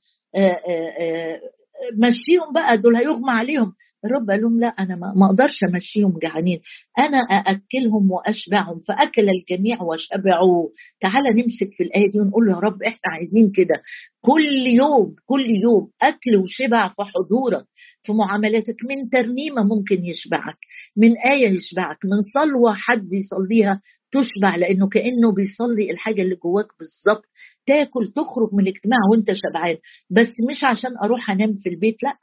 مشيهم 2.03 2.53
بقى 2.53 2.77
دول 2.77 2.95
هيغمى 2.95 3.31
عليهم. 3.31 3.74
الرب 4.05 4.29
قال 4.29 4.41
لهم 4.41 4.59
لا 4.59 4.67
أنا 4.67 4.95
ما 4.95 5.25
أقدرش 5.25 5.63
أمشيهم 5.63 6.19
جعانين. 6.23 6.59
أنا 6.99 7.17
أأكلهم 7.17 8.11
وأشبعهم 8.11 8.79
فأكل 8.87 9.27
الجميع 9.29 9.81
وشبعوا 9.83 10.69
تعالى 11.01 11.29
نمسك 11.29 11.69
في 11.77 11.83
الآية 11.83 12.11
دي 12.11 12.19
ونقول 12.19 12.45
له 12.45 12.51
يا 12.53 12.59
رب 12.59 12.83
إحنا 12.83 13.11
عايزين 13.13 13.51
كده. 13.55 13.81
كل 14.21 14.67
يوم 14.67 15.15
كل 15.25 15.45
يوم 15.63 15.89
أكل 16.01 16.37
وشبع 16.37 16.87
في 16.89 16.95
حضورك 17.03 17.65
في 18.03 18.13
معاملاتك. 18.13 18.75
من 18.89 19.09
ترنيمة 19.09 19.63
ممكن 19.63 20.05
يشبعك 20.05 20.57
من 20.97 21.17
آية 21.17 21.49
يشبعك 21.49 21.97
من 22.05 22.21
صلوة 22.33 22.73
حد 22.73 23.07
يصليها 23.13 23.81
تشبع 24.11 24.55
لأنه 24.55 24.87
كأنه 24.89 25.31
بيصلي 25.35 25.91
الحاجة 25.91 26.21
اللي 26.21 26.35
جواك 26.35 26.67
بالظبط. 26.79 27.25
تاكل 27.67 28.07
تخرج 28.15 28.49
من 28.53 28.63
الاجتماع 28.63 28.97
وأنت 29.11 29.31
شبعان. 29.31 29.77
بس 30.09 30.33
مش 30.49 30.63
عشان 30.63 30.91
أروح 31.03 31.29
أنام 31.31 31.53
في 31.63 31.69
البيت 31.69 32.03
لأ. 32.03 32.17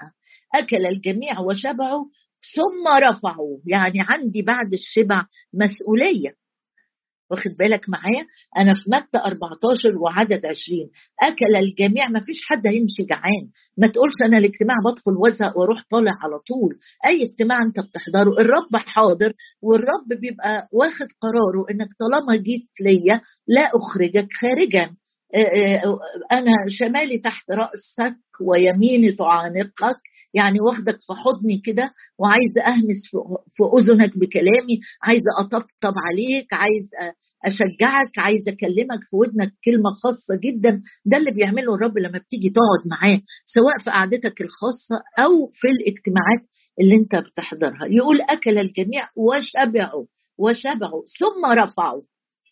أكل 0.59 0.87
الجميع 0.87 1.41
وشبعوا 1.41 2.05
ثم 2.57 2.89
رفعوا 3.09 3.59
يعني 3.67 3.99
عندي 4.01 4.43
بعد 4.43 4.73
الشبع 4.73 5.23
مسؤولية. 5.55 6.35
واخد 7.31 7.51
بالك 7.59 7.89
معايا؟ 7.89 8.27
أنا 8.59 8.75
في 8.75 8.91
متى 8.91 9.19
14 9.19 9.99
وعدد 10.03 10.47
20 10.47 10.57
أكل 11.23 11.57
الجميع 11.57 12.09
ما 12.09 12.21
فيش 12.21 12.37
حد 12.49 12.67
هيمشي 12.67 13.03
جعان. 13.11 13.45
ما 13.79 13.87
تقولش 13.87 14.15
أنا 14.25 14.39
الاجتماع 14.39 14.77
بدخل 14.87 15.13
وازهق 15.23 15.59
وأروح 15.59 15.83
طالع 15.91 16.13
على 16.23 16.39
طول. 16.49 16.79
أي 17.07 17.25
اجتماع 17.25 17.59
أنت 17.63 17.81
بتحضره 17.81 18.31
الرب 18.41 18.77
حاضر 18.77 19.33
والرب 19.63 20.21
بيبقى 20.21 20.69
واخد 20.73 21.07
قراره 21.23 21.63
إنك 21.71 21.89
طالما 22.01 22.37
جيت 22.43 22.69
ليا 22.81 23.21
لا 23.47 23.71
أخرجك 23.75 24.29
خارجا. 24.41 24.95
أنا 26.33 26.52
شمالي 26.68 27.18
تحت 27.18 27.50
رأسك 27.50 28.16
ويميني 28.40 29.12
تعانقك 29.12 30.00
يعني 30.35 30.61
واخدك 30.61 30.95
في 31.06 31.12
حضني 31.12 31.62
كده 31.64 31.92
وعايزه 32.18 32.62
أهمس 32.66 33.02
في 33.56 33.62
أذنك 33.78 34.18
بكلامي 34.18 34.80
عايزه 35.02 35.30
أطبطب 35.38 35.95
عليك 36.06 36.47
عايزه 36.52 37.14
أشجعك 37.45 38.18
عايزه 38.18 38.52
أكلمك 38.52 39.00
في 39.11 39.16
ودنك 39.16 39.52
كلمة 39.64 39.90
خاصة 40.02 40.35
جدا 40.45 40.83
ده 41.04 41.16
اللي 41.16 41.30
بيعمله 41.30 41.75
الرب 41.75 41.99
لما 41.99 42.18
بتيجي 42.18 42.50
تقعد 42.50 42.88
معاه 42.90 43.21
سواء 43.54 43.78
في 43.85 43.90
قعدتك 43.90 44.40
الخاصة 44.40 44.97
أو 45.18 45.47
في 45.52 45.68
الاجتماعات 45.68 46.40
اللي 46.80 46.95
أنت 46.95 47.16
بتحضرها. 47.16 47.87
يقول 47.90 48.21
أكل 48.21 48.59
الجميع 48.59 49.09
وشبعوا 49.16 50.06
وشبعوا 50.38 51.02
ثم 51.21 51.47
رفعوا. 51.62 52.02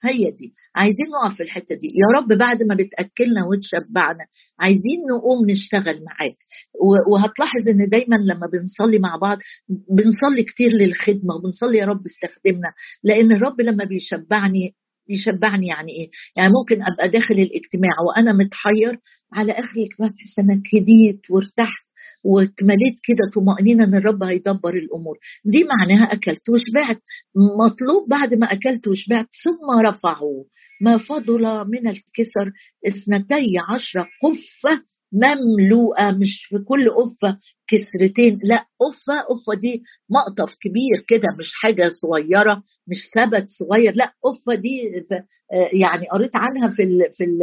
هي 0.06 0.30
دي. 0.30 0.52
عايزين 0.76 1.06
نقف 1.22 1.36
في 1.36 1.42
الحتة 1.42 1.74
دي. 1.74 1.86
يا 1.86 2.18
رب 2.20 2.38
بعد 2.38 2.62
ما 2.62 2.74
بتأكلنا 2.74 3.40
وتشبعنا 3.46 4.24
عايزين 4.60 4.98
نقوم 5.16 5.50
نشتغل 5.50 6.04
معاك. 6.04 6.36
وهتلاحظ 7.12 7.68
إن 7.68 7.88
دايما 7.88 8.16
لما 8.16 8.46
بنصلي 8.52 8.98
مع 8.98 9.16
بعض 9.16 9.38
بنصلي 9.90 10.42
كتير 10.46 10.70
للخدمة 10.72 11.34
وبنصلي 11.34 11.78
يا 11.78 11.86
رب 11.86 12.02
استخدمنا. 12.06 12.70
لأن 13.04 13.32
الرب 13.32 13.60
لما 13.60 13.84
بيشبعني 13.84 14.74
يشبعني 15.08 15.66
يعني 15.66 15.92
إيه؟ 15.92 16.08
يعني 16.36 16.52
ممكن 16.52 16.82
أبقى 16.92 17.08
داخل 17.08 17.34
الاجتماع 17.34 17.94
وأنا 18.08 18.32
متحير 18.32 18.98
على 19.32 19.52
آخر 19.52 19.76
الإجتماع 19.76 20.08
تحس 20.08 20.38
إنك 20.38 20.62
هديت 20.74 21.20
وارتحت 21.30 21.83
واتمليت 22.24 22.96
كده 23.04 23.30
طمأنينة 23.34 23.84
إن 23.84 23.94
الرب 23.94 24.22
هيدبر 24.22 24.74
الأمور. 24.74 25.18
دي 25.44 25.64
معناها 25.64 26.12
أكلت 26.12 26.48
وشبعت. 26.48 27.02
مطلوب 27.58 28.08
بعد 28.08 28.34
ما 28.34 28.46
أكلت 28.52 28.88
وشبعت 28.88 29.26
ثم 29.44 29.86
رفعوا. 29.86 30.44
ما 30.80 30.98
فضل 30.98 31.42
من 31.68 31.88
الكسر 31.88 32.52
اثنتي 32.86 33.44
عشر 33.68 34.00
قفة 34.22 34.82
مملوءة. 35.12 36.10
مش 36.10 36.46
في 36.48 36.58
كل 36.58 36.90
قفة 36.90 37.38
كسرتين 37.68 38.38
لا 38.44 38.56
قفة 38.80 39.20
قفة 39.20 39.60
دي 39.60 39.82
مقطف 40.10 40.54
كبير 40.60 41.04
كده 41.08 41.28
مش 41.38 41.50
حاجة 41.54 41.92
صغيرة 42.02 42.62
مش 42.88 42.96
ثبت 43.14 43.46
صغير 43.50 43.92
لا 43.96 44.12
قفة 44.24 44.54
دي 44.54 45.04
يعني 45.82 46.06
قريت 46.12 46.36
عنها 46.36 46.70
في 46.70 46.82
ال 46.82 47.00
في 47.12 47.24
ال 47.24 47.40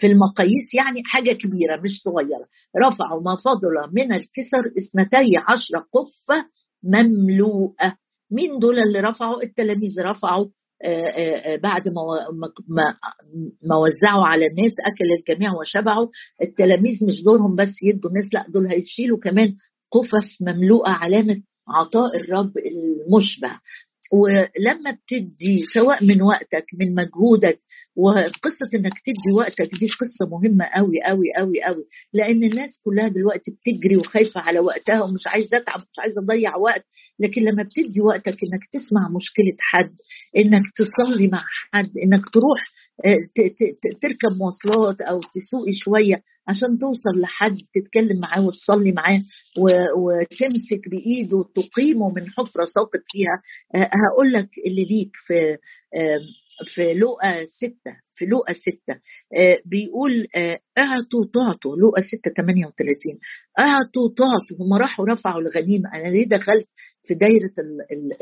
في 0.00 0.06
المقاييس 0.06 0.74
يعني 0.74 1.02
حاجة 1.04 1.32
كبيرة 1.32 1.76
مش 1.84 1.90
صغيرة. 2.04 2.46
رفعوا 2.86 3.22
ما 3.22 3.36
فضل 3.36 3.74
من 3.92 4.12
الكسر 4.12 4.72
اثنتي 4.78 5.36
عشر 5.48 5.78
قفة 5.78 6.44
مملوءة. 6.84 7.96
مين 8.32 8.58
دول 8.60 8.78
اللي 8.78 9.00
رفعوا؟ 9.00 9.42
التلاميذ 9.42 10.00
رفعوا 10.00 10.46
بعد 11.62 11.88
ما 11.88 12.02
ما 12.68 12.94
ما 13.62 13.76
وزعوا 13.76 14.24
على 14.24 14.46
الناس 14.46 14.72
أكل 14.72 15.04
الجميع 15.18 15.52
وشبعوا. 15.60 16.08
التلاميذ 16.42 17.06
مش 17.06 17.22
دورهم 17.24 17.56
بس 17.56 17.74
يدوا 17.82 18.10
الناس 18.10 18.34
لأ 18.34 18.44
دول 18.48 18.66
هيشيلوا 18.66 19.18
كمان 19.18 19.54
قفص 19.92 20.42
مملوءة 20.42 20.90
علامة 20.90 21.42
عطاء 21.68 22.16
الرب 22.16 22.52
المشبع. 22.58 23.58
ولما 24.12 24.90
بتدي 24.90 25.62
سواء 25.74 26.04
من 26.04 26.22
وقتك 26.22 26.64
من 26.80 26.94
مجهودك 26.94 27.60
وقصة 27.96 28.68
إنك 28.74 28.92
تدي 29.06 29.32
وقتك 29.36 29.70
دي 29.80 29.88
قصة 30.00 30.30
مهمة 30.30 30.64
قوي 30.64 31.02
قوي 31.06 31.26
قوي 31.36 31.62
قوي 31.62 31.84
لأن 32.12 32.44
الناس 32.44 32.70
كلها 32.84 33.08
دلوقتي 33.08 33.50
بتجري 33.50 33.96
وخايفة 33.96 34.40
على 34.40 34.58
وقتها 34.60 35.02
ومش 35.02 35.26
عايزة 35.26 35.56
أتعب 35.56 35.80
مش 35.80 35.98
عايزة 35.98 36.20
أضيع 36.22 36.56
وقت. 36.56 36.84
لكن 37.18 37.42
لما 37.42 37.62
بتدي 37.62 38.00
وقتك 38.00 38.36
إنك 38.44 38.64
تسمع 38.72 39.08
مشكلة 39.16 39.56
حد 39.60 39.94
إنك 40.36 40.62
تصلي 40.78 41.28
مع 41.28 41.44
حد 41.72 41.90
إنك 42.04 42.22
تروح 42.32 42.60
تركب 44.02 44.36
مواصلات 44.38 45.00
أو 45.00 45.20
تسوقي 45.20 45.72
شوية 45.72 46.22
عشان 46.48 46.78
توصل 46.78 47.20
لحد 47.20 47.58
تتكلم 47.74 48.20
معاه 48.20 48.46
وتصلي 48.46 48.92
معاه 48.92 49.22
وتمسك 49.96 50.88
بإيده 50.90 51.36
وتقيمه 51.36 52.10
من 52.10 52.30
حفرة 52.30 52.64
ساقط 52.64 53.00
فيها. 53.12 53.42
هقول 53.74 54.32
لك 54.32 54.48
اللي 54.66 54.84
ليك 54.84 55.10
في 55.26 55.56
في 56.64 56.94
لقا 56.94 57.44
ستة 57.46 57.96
في 58.14 58.24
لقا 58.26 58.52
ستة. 58.52 59.00
بيقول 59.66 60.26
اعطوا 60.78 61.24
تعطوا 61.34 61.76
لقا 61.76 62.00
ستة 62.00 62.30
38 62.36 63.18
اعطوا 63.58 64.08
تعطوا 64.16 64.56
هم 64.66 64.72
راحوا 64.74 65.06
رفعوا 65.12 65.40
الغنيمة. 65.40 65.94
أنا 65.94 66.08
ليه 66.08 66.28
دخلت 66.28 66.66
في 67.06 67.14
دايرة 67.14 67.50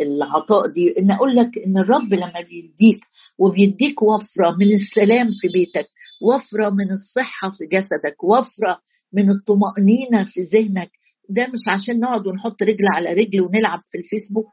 العطاء 0.01 0.67
دي؟ 0.67 0.95
إن 0.99 1.11
أقول 1.11 1.37
لك 1.37 1.51
إن 1.67 1.79
الرب 1.79 2.13
لما 2.15 2.41
بيديك 2.41 3.01
وبيديك 3.39 4.03
وفرة 4.03 4.57
من 4.61 4.73
السلام 4.75 5.27
في 5.41 5.49
بيتك 5.55 5.89
وفرة 6.23 6.71
من 6.71 6.93
الصحة 6.93 7.51
في 7.51 7.65
جسدك 7.77 8.25
وفرة 8.25 8.81
من 9.13 9.31
الطمأنينة 9.31 10.25
في 10.33 10.41
ذهنك 10.41 10.91
ده 11.31 11.47
مش 11.47 11.59
عشان 11.69 12.01
نقعد 12.01 12.27
ونحط 12.27 12.63
رجل 12.63 12.85
على 12.97 13.13
رجل 13.13 13.41
ونلعب 13.41 13.81
في 13.91 13.99
الفيسبوك؟ 13.99 14.49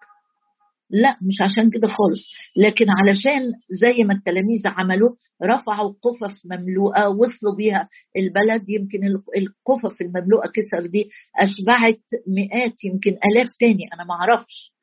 لا 0.89 1.17
مش 1.21 1.41
عشان 1.41 1.69
كده 1.69 1.87
خالص. 1.87 2.21
لكن 2.57 2.85
علشان 2.89 3.51
زي 3.81 4.03
ما 4.03 4.13
التلاميذ 4.13 4.61
عملوا 4.65 5.15
رفعوا 5.43 5.93
قفف 6.01 6.35
مملوءة 6.45 7.09
وصلوا 7.09 7.55
بيها 7.57 7.89
البلد. 8.17 8.69
يمكن 8.69 8.99
القفف 9.37 10.01
المملوءة 10.01 10.47
كسر 10.47 10.85
دي 10.85 11.09
أشبعت 11.37 12.01
مئات 12.27 12.83
يمكن 12.83 13.11
آلاف 13.11 13.47
تاني 13.59 13.83
أنا 13.93 14.03
ما 14.03 14.13
أعرفش. 14.13 14.73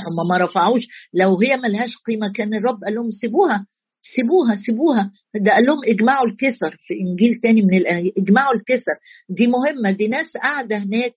هم 0.00 0.28
ما 0.28 0.44
رفعوش. 0.44 0.82
لو 1.14 1.40
هي 1.40 1.56
ملهاش 1.56 1.90
قيمة 2.06 2.32
كان 2.34 2.54
الرب 2.54 2.84
قال 2.84 2.94
لهم 2.94 3.10
سيبوها. 3.10 3.66
سيبوها 4.14 4.56
سيبوها. 4.66 5.12
ده 5.34 5.52
قال 5.52 5.64
لهم 5.66 5.78
اجمعوا 5.86 6.26
الكسر 6.26 6.76
في 6.86 6.94
إنجيل 6.94 7.34
تاني 7.34 7.62
من 7.62 7.74
الآية. 7.76 8.12
اجمعوا 8.18 8.54
الكسر. 8.54 8.96
دي 9.28 9.46
مهمة. 9.46 9.90
دي 9.90 10.08
ناس 10.08 10.36
قاعدة 10.42 10.76
هناك 10.76 11.14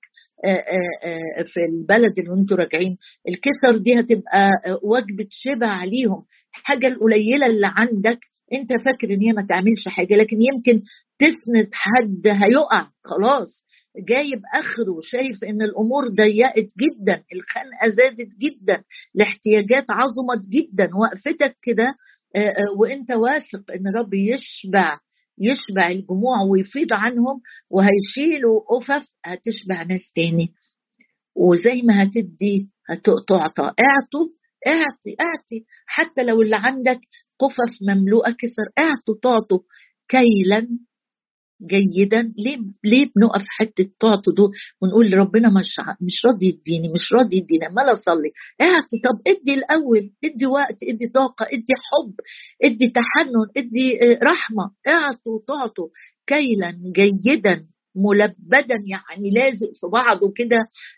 في 1.53 1.59
البلد 1.69 2.19
اللي 2.19 2.33
أنتوا 2.41 2.57
راجعين. 2.57 2.97
الكسر 3.29 3.77
دي 3.77 3.99
هتبقى 3.99 4.49
وجبة 4.83 5.27
شبع 5.29 5.67
عليهم. 5.67 6.23
الحاجة 6.57 6.87
القليلة 6.87 7.45
اللي 7.45 7.67
عندك 7.75 8.19
انت 8.53 8.69
فاكر 8.85 9.13
ان 9.13 9.21
هي 9.21 9.33
ما 9.33 9.45
تعملش 9.49 9.87
حاجة 9.87 10.15
لكن 10.15 10.37
يمكن 10.53 10.83
تسند 11.19 11.69
حد 11.73 12.27
هيقع. 12.27 12.87
خلاص. 13.03 13.63
جايب 14.09 14.41
آخره. 14.53 14.99
شايف 15.03 15.43
إن 15.43 15.61
الأمور 15.61 16.07
ضيقت 16.07 16.67
جدا. 16.81 17.23
الخنقة 17.33 17.89
زادت 17.95 18.29
جدا. 18.41 18.83
الاحتياجات 19.15 19.85
عظمت 19.89 20.41
جدا. 20.49 20.89
وقفتك 21.01 21.55
كده 21.63 21.95
وإنت 22.77 23.11
واثق 23.11 23.71
إن 23.71 23.87
الرب 23.87 24.13
يشبع 24.13 24.99
يشبع 25.41 25.87
الجموع 25.91 26.41
ويفيض 26.51 26.93
عنهم 26.93 27.41
وهيشيلوا 27.69 28.61
أفف 28.77 29.05
هتشبع 29.25 29.83
ناس 29.83 30.11
تاني. 30.15 30.53
وزي 31.35 31.81
ما 31.81 32.03
هتدي 32.03 32.69
هتعطى 32.89 33.63
اعطوا 33.63 34.27
اعطي 34.67 35.15
اعطي. 35.21 35.65
حتى 35.85 36.23
لو 36.23 36.41
اللي 36.41 36.55
عندك 36.55 36.99
قفف 37.39 37.77
مملوءة 37.81 38.31
كسر 38.31 38.69
اعطوا 38.79 39.15
تعطوا. 39.23 39.59
كيلا 40.07 40.67
جيدا. 41.61 42.33
ليه 42.37 42.57
ليه 42.83 43.11
بنقف 43.15 43.45
حتة 43.47 43.89
تعطوا 43.99 44.33
دول 44.33 44.51
ونقول 44.81 45.13
ربنا 45.13 45.49
مش 45.49 45.75
مش 46.01 46.25
راضي 46.25 46.45
يديني 46.47 46.89
مش 46.93 47.13
راضي 47.13 47.37
يديني 47.37 47.65
عمال 47.65 47.85
أصلي. 47.93 48.31
اعطي 48.61 48.97
طب 49.03 49.21
ادي 49.27 49.53
الأول 49.53 50.11
ادي 50.25 50.45
وقت 50.45 50.77
ادي 50.83 51.07
طاقة 51.13 51.45
ادي 51.45 51.73
حب 51.91 52.13
ادي 52.63 52.87
تحنن 52.95 53.45
ادي 53.57 53.99
رحمة. 54.23 54.71
اعطوا 54.87 55.39
تعطوا 55.47 55.87
كيلا 56.27 56.73
جيدا. 57.25 57.65
ملبدا 57.95 58.75
يعني 58.87 59.29
لازق 59.29 59.71
في 59.81 59.87
بعضه 59.93 60.33
كده. 60.35 60.57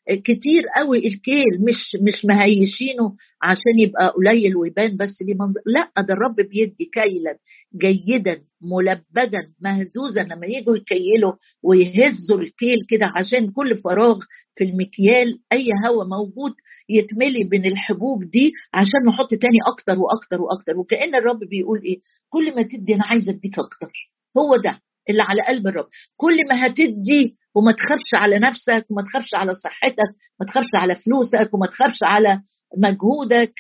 كتير 0.10 0.64
قوي 0.78 0.98
الكيل 0.98 1.62
مش 1.68 1.98
مش 2.02 2.26
مهيشينه 2.26 3.16
عشان 3.44 3.80
يبقى 3.80 4.08
قليل 4.18 4.56
ويبان 4.56 4.98
بس 4.98 5.22
ليه 5.22 5.34
منظر. 5.34 5.62
لا 5.66 5.92
ده 6.04 6.14
الرب 6.14 6.36
بيدي 6.36 6.86
كيلا 6.94 7.38
جيدا 7.82 8.42
ملبدا 8.62 9.40
مهزوزا 9.62 10.24
لما 10.24 10.48
يجوا 10.48 10.76
يكيلوا 10.78 11.34
ويهزوا 11.64 12.40
الكيل 12.42 12.78
كده 12.90 13.12
عشان 13.16 13.52
كل 13.52 13.78
فراغ 13.78 14.20
في 14.58 14.64
المكيال 14.64 15.40
أي 15.54 15.66
هواء 15.88 16.08
موجود 16.08 16.52
يتملي 16.90 17.44
بين 17.44 17.66
الحبوب 17.66 18.24
دي 18.24 18.52
عشان 18.74 19.00
نحط 19.08 19.30
تاني 19.30 19.58
أكتر 19.74 20.00
وأكتر 20.00 20.42
وأكتر. 20.42 20.78
وكأن 20.78 21.16
الرب 21.16 21.40
بيقول 21.40 21.82
إيه؟ 21.86 22.00
كل 22.30 22.56
ما 22.56 22.62
تدي 22.62 22.96
أنا 22.96 23.04
عايز 23.06 23.30
أديك 23.30 23.60
أكتر. 23.60 23.92
هو 24.38 24.56
ده. 24.58 24.80
اللي 25.10 25.22
على 25.22 25.42
قلب 25.48 25.68
الرب. 25.68 25.88
كل 26.18 26.38
ما 26.50 26.66
هتدي 26.66 27.36
وما 27.56 27.72
تخافش 27.72 28.14
على 28.14 28.40
نفسك 28.40 28.86
وما 28.90 29.02
تخافش 29.04 29.34
على 29.34 29.56
صحتك 29.56 30.10
ما 30.40 30.46
تخافش 30.48 30.70
على 30.76 30.96
فلوسك 30.96 31.54
وما 31.54 31.66
تخافش 31.66 32.00
على 32.04 32.42
مجهودك 32.78 33.54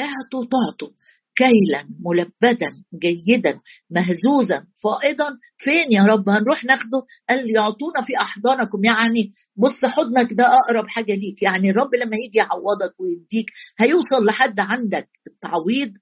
اعطوا 0.00 0.44
تعطوا 0.50 0.94
كيلا 1.36 1.84
ملبدا 2.04 2.66
جيدا 2.94 3.60
مهزوزا 3.90 4.64
فائضا. 4.84 5.38
فين 5.58 5.92
يا 5.92 6.02
رب؟ 6.04 6.28
هنروح 6.28 6.64
ناخده؟ 6.64 7.02
قال 7.28 7.50
يعطونا 7.56 8.02
في 8.06 8.12
أحضانكم. 8.20 8.84
يعني 8.84 9.32
بص 9.56 9.84
حضنك 9.84 10.32
ده 10.32 10.44
أقرب 10.46 10.88
حاجة 10.88 11.14
ليك. 11.14 11.42
يعني 11.42 11.70
الرب 11.70 11.94
لما 11.94 12.16
يجي 12.16 12.38
يعوضك 12.38 13.00
ويديك 13.00 13.46
هيوصل 13.78 14.24
لحد 14.26 14.60
عندك. 14.60 15.08
التعويض 15.26 15.92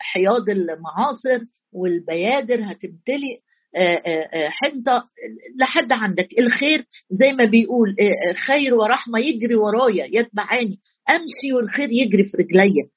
حياض 0.00 0.50
المعاصر 0.50 1.44
والبيادر 1.72 2.62
هتمتلئ 2.64 3.38
حنطة 4.48 5.04
لحد 5.60 5.92
عندك. 5.92 6.28
الخير 6.38 6.84
زي 7.10 7.32
ما 7.32 7.44
بيقول 7.44 7.96
خير 8.46 8.74
ورحمة 8.74 9.18
يجري 9.18 9.54
ورايا 9.54 10.06
يتبعاني. 10.12 10.78
أمشي 11.10 11.52
والخير 11.56 11.88
يجري 11.92 12.24
في 12.24 12.36
رجليا. 12.42 12.88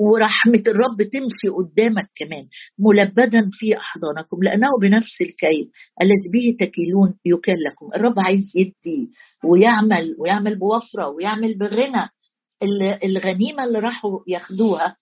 ورحمة 0.00 0.62
الرب 0.66 1.02
تمشي 1.12 1.48
قدامك 1.56 2.08
كمان 2.16 2.46
ملبدا 2.78 3.50
في 3.52 3.76
أحضانكم 3.76 4.42
لأنه 4.42 4.68
بنفس 4.82 5.20
الكيل 5.20 5.70
الذي 6.02 6.28
به 6.32 6.66
تكيلون 6.66 7.18
يكل 7.24 7.62
لكم. 7.66 7.86
الرب 7.94 8.14
عايز 8.18 8.52
يدي 8.56 9.10
ويعمل 9.44 10.16
ويعمل 10.18 10.58
بوفرة 10.58 11.08
ويعمل 11.08 11.58
بغنى. 11.58 12.08
الغنيمة 13.04 13.64
اللي 13.64 13.78
راحوا 13.78 14.20
ياخدوها 14.28 14.96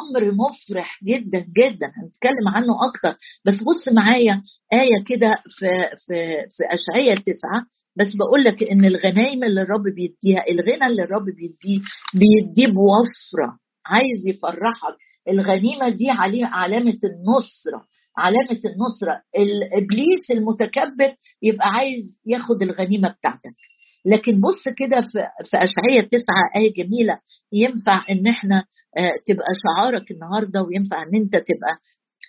أمر 0.00 0.32
مفرح 0.32 0.98
جدا 1.04 1.38
جدا. 1.38 1.86
هنتكلم 1.86 2.48
عنه 2.48 2.72
أكتر. 2.88 3.18
بس 3.46 3.54
بص 3.62 3.92
معايا 3.92 4.42
آية 4.72 5.04
كده 5.06 5.34
في 5.58 5.66
في 6.06 6.36
في 6.56 6.62
اشعياء 6.74 7.16
تسعة. 7.16 7.66
بس 7.98 8.16
بقول 8.16 8.44
لك 8.44 8.62
إن 8.62 8.84
الغنايم 8.84 9.44
اللي 9.44 9.62
الرب 9.62 9.82
بيديها 9.82 10.44
الغنى 10.50 10.86
اللي 10.86 11.02
الرب 11.02 11.24
بيديه 11.24 11.80
بيديه 12.14 12.66
بوفرة. 12.72 13.58
عايز 13.86 14.26
يفرحك. 14.28 14.96
الغنيمة 15.28 15.88
دي 15.88 16.10
عليه 16.10 16.46
علامة 16.46 16.98
النصرة. 17.04 17.86
علامة 18.18 18.60
النصرة. 18.64 19.22
الابليس 19.38 20.30
المتكبر 20.30 21.14
يبقى 21.42 21.68
عايز 21.68 22.20
ياخد 22.26 22.62
الغنيمة 22.62 23.08
بتاعتك. 23.08 23.54
لكن 24.04 24.40
بص 24.40 24.64
كده 24.78 25.00
في, 25.00 25.18
في 25.50 25.56
أشعية 25.56 26.00
تسعة 26.08 26.50
آية 26.56 26.74
جميلة 26.74 27.18
ينفع 27.52 28.04
إن 28.10 28.26
إحنا 28.26 28.64
آه، 28.98 29.10
تبقى 29.26 29.46
شعارك 29.64 30.10
النهاردة 30.10 30.62
وينفع 30.62 31.02
إن 31.02 31.14
أنت 31.14 31.32
تبقى 31.32 31.78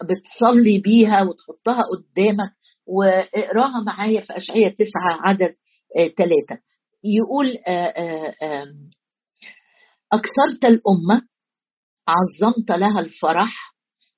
بتصلي 0.03 0.79
بيها 0.79 1.21
وتحطها 1.23 1.81
قدامك 1.83 2.51
واقراها 2.87 3.83
معايا 3.85 4.21
في 4.21 4.37
أشعية 4.37 4.67
تسعة 4.69 5.19
عدد 5.29 5.55
ثلاثة 6.17 6.55
آه، 6.55 6.59
يقول 7.03 7.57
آه، 7.67 8.65
أكثرت 10.13 10.65
الأمة 10.65 11.21
عظمت 12.07 12.71
لها 12.71 12.99
الفرح 12.99 13.73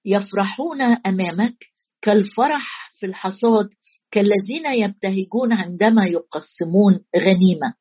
يفرحون 0.05 0.81
أمامك 0.81 1.55
كالفرح 2.01 2.84
في 3.05 3.09
الحصاد 3.09 3.69
كالذين 4.11 4.65
يبتهجون 4.65 5.53
عندما 5.53 6.05
يقسمون 6.05 6.99
غنيمة. 7.17 7.73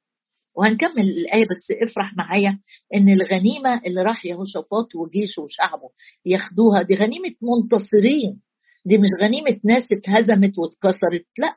وهنكمل 0.56 1.00
الآية 1.08 1.44
بس 1.44 1.88
افرح 1.88 2.16
معايا 2.16 2.58
إن 2.94 3.08
الغنيمة 3.08 3.80
اللي 3.86 4.02
راح 4.02 4.26
يهوشافاط 4.26 4.94
وجيشه 4.94 5.42
وشعبه 5.42 5.88
ياخدوها 6.26 6.82
دي 6.82 6.94
غنيمة 6.94 7.34
منتصرين. 7.42 8.40
دي 8.86 8.98
مش 8.98 9.08
غنيمة 9.22 9.60
ناس 9.64 9.84
اتهزمت 9.92 10.52
واتكسرت 10.58 11.26
لأ. 11.38 11.56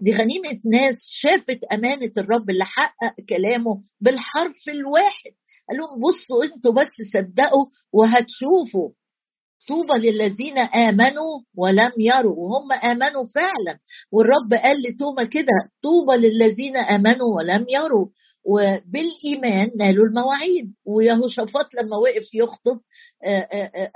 دي 0.00 0.12
غنيمة 0.12 0.60
ناس 0.72 0.96
شافت 1.00 1.64
أمانة 1.72 2.12
الرب 2.18 2.50
اللي 2.50 2.64
حقق 2.64 3.14
كلامه 3.28 3.82
بالحرف 4.00 4.62
الواحد. 4.68 5.32
قال 5.68 5.78
لهم 5.78 6.00
بصوا 6.00 6.44
أنتوا 6.44 6.72
بس 6.72 6.94
صدقوا 7.12 7.66
وهتشوفوا. 7.92 8.90
طوبى 9.68 10.10
للذين 10.10 10.58
آمنوا 10.58 11.40
ولم 11.56 11.92
يروا 11.98 12.36
وهم 12.36 12.72
آمنوا 12.72 13.24
فعلا. 13.34 13.78
والرب 14.12 14.54
قال 14.62 14.76
لتوما 14.82 15.24
كده 15.24 15.58
طوبى 15.82 16.16
للذين 16.16 16.76
آمنوا 16.76 17.36
ولم 17.36 17.66
يروا. 17.70 18.06
وبالإيمان 18.48 19.70
نالوا 19.78 20.04
المواعيد. 20.06 20.74
ويهوشافاط 20.86 21.66
لما 21.82 21.96
وقف 21.96 22.34
يخطب 22.34 22.78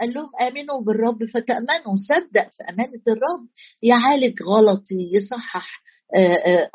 قال 0.00 0.14
لهم 0.14 0.30
آمنوا 0.40 0.80
بالرب 0.86 1.24
فتأمنوا. 1.34 1.94
صدق 2.08 2.48
في 2.56 2.62
أمانة 2.70 3.04
الرب. 3.08 3.46
يعالج 3.82 4.42
غلطي 4.42 5.00
يصحح 5.14 5.80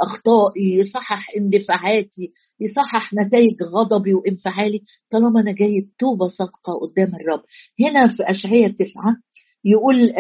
أخطائي 0.02 0.80
يصحح 0.80 1.28
اندفاعاتي 1.38 2.32
يصحح 2.62 3.14
نتائج 3.14 3.64
غضبي 3.64 4.14
وانفعالي. 4.14 4.82
طالما 5.12 5.42
أنا 5.42 5.52
جاي 5.52 5.88
توبه 6.00 6.28
صادقة 6.28 6.74
قدام 6.82 7.16
الرب. 7.16 7.42
هنا 7.80 8.08
في 8.08 8.24
اشعياء 8.24 8.72
تسعة 8.72 9.16
يقول 9.66 10.14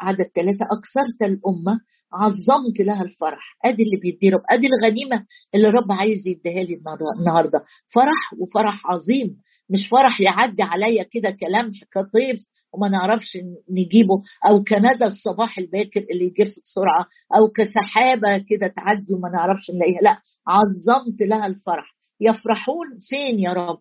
عدد 0.00 0.30
ثلاثة 0.34 0.64
أكثرت 0.64 1.22
الأمة 1.22 1.80
عظمت 2.12 2.80
لها 2.80 3.02
الفرح. 3.02 3.58
أدي 3.64 3.82
اللي 3.82 3.96
بيدي 3.96 4.30
رب. 4.30 4.42
أدي 4.50 4.66
الغنيمة 4.66 5.24
اللي 5.54 5.68
الرب 5.68 5.92
عايز 5.92 6.26
يديها 6.26 6.62
لي 6.62 6.80
النهارده. 7.18 7.64
فرح 7.94 8.32
وفرح 8.38 8.86
عظيم. 8.86 9.36
مش 9.70 9.88
فرح 9.88 10.20
يعدي 10.20 10.62
عليا 10.62 11.02
كده 11.02 11.30
كلام 11.30 11.72
كطيف 11.92 12.36
وما 12.74 12.88
نعرفش 12.88 13.38
نجيبه 13.70 14.22
أو 14.48 14.62
كندى 14.64 15.04
الصباح 15.04 15.58
الباكر 15.58 16.00
اللي 16.10 16.24
يجف 16.24 16.48
بسرعة 16.64 17.06
أو 17.36 17.48
كسحابة 17.48 18.38
كده 18.38 18.66
تعدي 18.76 19.14
وما 19.14 19.28
نعرفش 19.28 19.70
نلاقيها. 19.70 20.00
لا 20.02 20.18
عظمت 20.48 21.20
لها 21.22 21.46
الفرح. 21.46 21.94
يفرحون 22.20 22.86
فين 23.08 23.38
يا 23.38 23.52
رب؟ 23.52 23.78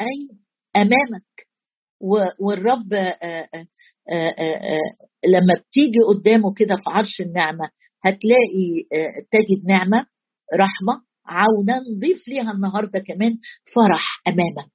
أي؟ 0.00 0.28
أمامك. 0.76 1.48
والرب 2.40 2.92
آآ 2.92 3.48
آآ 4.10 4.78
لما 5.26 5.54
بتيجي 5.68 5.98
قدامه 6.08 6.54
كده 6.54 6.76
في 6.76 6.82
عرش 6.86 7.20
النعمة 7.20 7.70
هتلاقي 8.04 8.68
تجد 9.32 9.64
نعمة 9.68 10.06
رحمة 10.54 11.02
عونا 11.26 11.78
نضيف 11.96 12.28
ليها 12.28 12.52
النهارده 12.52 12.98
كمان 13.00 13.38
فرح 13.74 14.22
أمامك. 14.28 14.70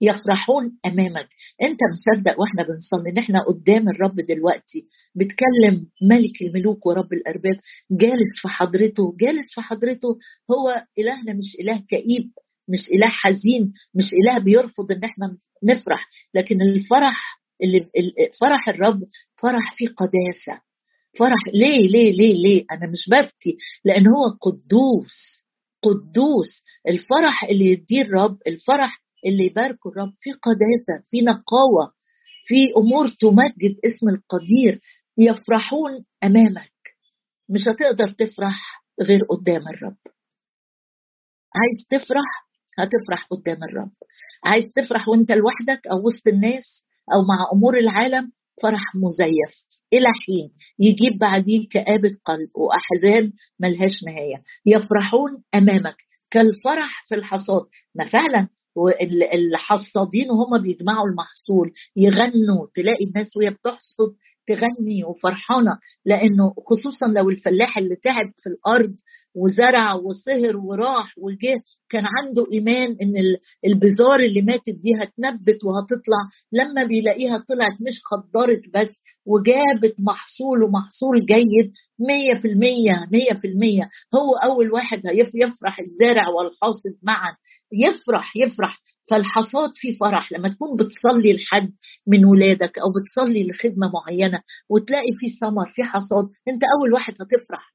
يفرحون 0.00 0.78
أمامك. 0.86 1.28
أنت 1.62 1.78
مصدق 1.92 2.40
وإحنا 2.40 2.62
بنصلي 2.62 3.10
إن 3.10 3.18
إحنا 3.18 3.40
قدام 3.48 3.88
الرب 3.88 4.16
دلوقتي 4.16 4.88
بتكلم 5.14 5.86
ملك 6.02 6.42
الملوك 6.42 6.86
ورب 6.86 7.12
الأرباب 7.12 7.58
جالس 7.90 8.40
في 8.42 8.48
حضرته 8.48 9.16
جالس 9.20 9.54
في 9.54 9.60
حضرته 9.60 10.08
هو 10.50 10.84
إلهنا 10.98 11.32
مش 11.32 11.56
إله 11.60 11.82
كئيب 11.88 12.30
مش 12.68 12.88
إله 12.94 13.06
حزين 13.08 13.72
مش 13.94 14.04
إله 14.22 14.38
بيرفض 14.38 14.92
إن 14.92 15.04
إحنا 15.04 15.36
نفرح. 15.64 16.08
لكن 16.34 16.62
الفرح 16.62 17.40
اللي 17.64 17.86
فرح 18.40 18.68
الرب 18.68 19.00
فرح 19.42 19.74
فيه 19.76 19.88
قداسة. 19.88 20.60
فرح 21.18 21.38
ليه 21.54 21.88
ليه 21.88 22.12
ليه 22.12 22.34
ليه؟ 22.34 22.64
أنا 22.72 22.86
مش 22.92 23.08
ببكي 23.08 23.56
لأن 23.84 24.06
هو 24.06 24.28
قدوس 24.42 25.44
قدوس. 25.82 26.62
الفرح 26.88 27.44
اللي 27.44 27.64
يديه 27.66 28.02
الرب 28.02 28.38
الفرح 28.46 29.03
اللي 29.26 29.44
يباركوا 29.44 29.90
الرب 29.90 30.12
في 30.20 30.32
قداسة 30.32 31.08
في 31.10 31.20
نقاوة 31.20 31.92
في 32.46 32.72
أمور 32.76 33.08
تمجد 33.08 33.76
اسم 33.84 34.08
القدير 34.08 34.80
يفرحون 35.18 36.04
أمامك. 36.24 36.72
مش 37.48 37.60
هتقدر 37.68 38.10
تفرح 38.10 38.84
غير 39.02 39.20
قدام 39.30 39.68
الرب. 39.68 39.96
عايز 41.56 41.86
تفرح؟ 41.90 42.44
هتفرح 42.78 43.26
قدام 43.30 43.64
الرب. 43.64 43.92
عايز 44.44 44.64
تفرح 44.76 45.08
وانت 45.08 45.32
لوحدك 45.32 45.86
أو 45.86 46.06
وسط 46.06 46.26
الناس 46.28 46.84
أو 47.14 47.22
مع 47.22 47.46
أمور 47.54 47.78
العالم؟ 47.78 48.32
فرح 48.62 48.94
مزيف. 48.94 49.64
إلى 49.92 50.06
حين 50.26 50.50
يجيب 50.78 51.18
بعديه 51.18 51.68
كآبة 51.68 52.10
قلب 52.24 52.50
وأحزان 52.54 53.32
ملهاش 53.60 54.04
نهاية. 54.06 54.42
يفرحون 54.66 55.44
أمامك 55.54 55.96
كالفرح 56.30 57.04
في 57.08 57.14
الحصاد. 57.14 57.62
ما 57.94 58.08
فعلا 58.08 58.48
والحصادين 58.76 60.30
وهم 60.30 60.62
بيجمعوا 60.62 61.06
المحصول 61.08 61.72
يغنوا 61.96 62.66
تلاقي 62.74 63.04
الناس 63.04 63.36
وهي 63.36 63.50
بتحصد 63.50 64.14
تغني 64.46 65.04
وفرحانة. 65.08 65.78
لأنه 66.06 66.54
خصوصا 66.66 67.06
لو 67.06 67.30
الفلاح 67.30 67.78
اللي 67.78 67.96
تعب 67.96 68.32
في 68.42 68.48
الأرض 68.48 68.94
وزرع 69.36 69.94
وسهر 69.94 70.56
وراح 70.56 71.14
وجه 71.18 71.62
كان 71.90 72.04
عنده 72.18 72.46
إيمان 72.52 72.96
إن 73.02 73.14
البذار 73.66 74.20
اللي 74.20 74.42
ماتت 74.42 74.68
دي 74.82 74.92
هتنبت 74.98 75.64
وهتطلع. 75.64 76.22
لما 76.52 76.84
بيلاقيها 76.84 77.38
طلعت 77.48 77.72
مش 77.80 78.00
خضرت 78.04 78.60
بس 78.74 78.92
وجابت 79.26 79.94
محصول 79.98 80.62
ومحصول 80.62 81.26
جيد 81.26 81.72
مية 82.08 82.34
في 82.42 82.48
المية 82.48 83.08
مية 83.12 83.34
في 83.40 83.48
المية. 83.48 83.88
هو 84.14 84.36
أول 84.52 84.72
واحد 84.72 85.02
هيفرح 85.06 85.80
الزارع 85.80 86.28
والحاصد 86.28 86.94
معا. 87.02 87.36
يفرح 87.72 88.32
يفرح. 88.36 88.82
فالحصاد 89.10 89.70
في 89.74 89.96
فرح. 90.00 90.32
لما 90.32 90.48
تكون 90.48 90.76
بتصلي 90.76 91.32
لحد 91.32 91.72
من 92.06 92.24
ولادك 92.24 92.78
أو 92.78 92.92
بتصلي 92.92 93.46
لخدمة 93.48 93.90
معينة 93.94 94.40
وتلاقي 94.70 95.12
في 95.20 95.28
ثمر 95.40 95.70
في 95.74 95.84
حصاد 95.84 96.24
أنت 96.48 96.62
أول 96.78 96.92
واحد 96.92 97.14
هتفرح. 97.14 97.74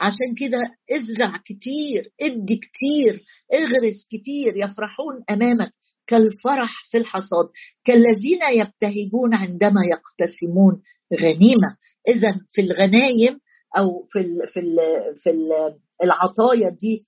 عشان 0.00 0.34
كده 0.38 0.58
ازرع 0.96 1.36
كتير 1.36 2.10
ادي 2.22 2.56
كتير 2.56 3.24
اغرس 3.54 4.06
كتير. 4.10 4.56
يفرحون 4.56 5.14
أمامك. 5.30 5.72
كالفرح 6.10 6.84
في 6.90 6.98
الحصاد 6.98 7.48
كالذين 7.84 8.42
يبتهجون 8.60 9.34
عندما 9.34 9.80
يقتسمون 9.92 10.82
غنيمة. 11.20 11.76
اذا 12.08 12.32
في 12.50 12.60
الغنايم 12.60 13.40
أو 13.78 14.06
في 14.10 14.18
ال 14.18 14.48
في 14.48 14.60
ال 14.60 14.76
في 15.18 16.04
العطايا 16.04 16.68
دي 16.68 17.06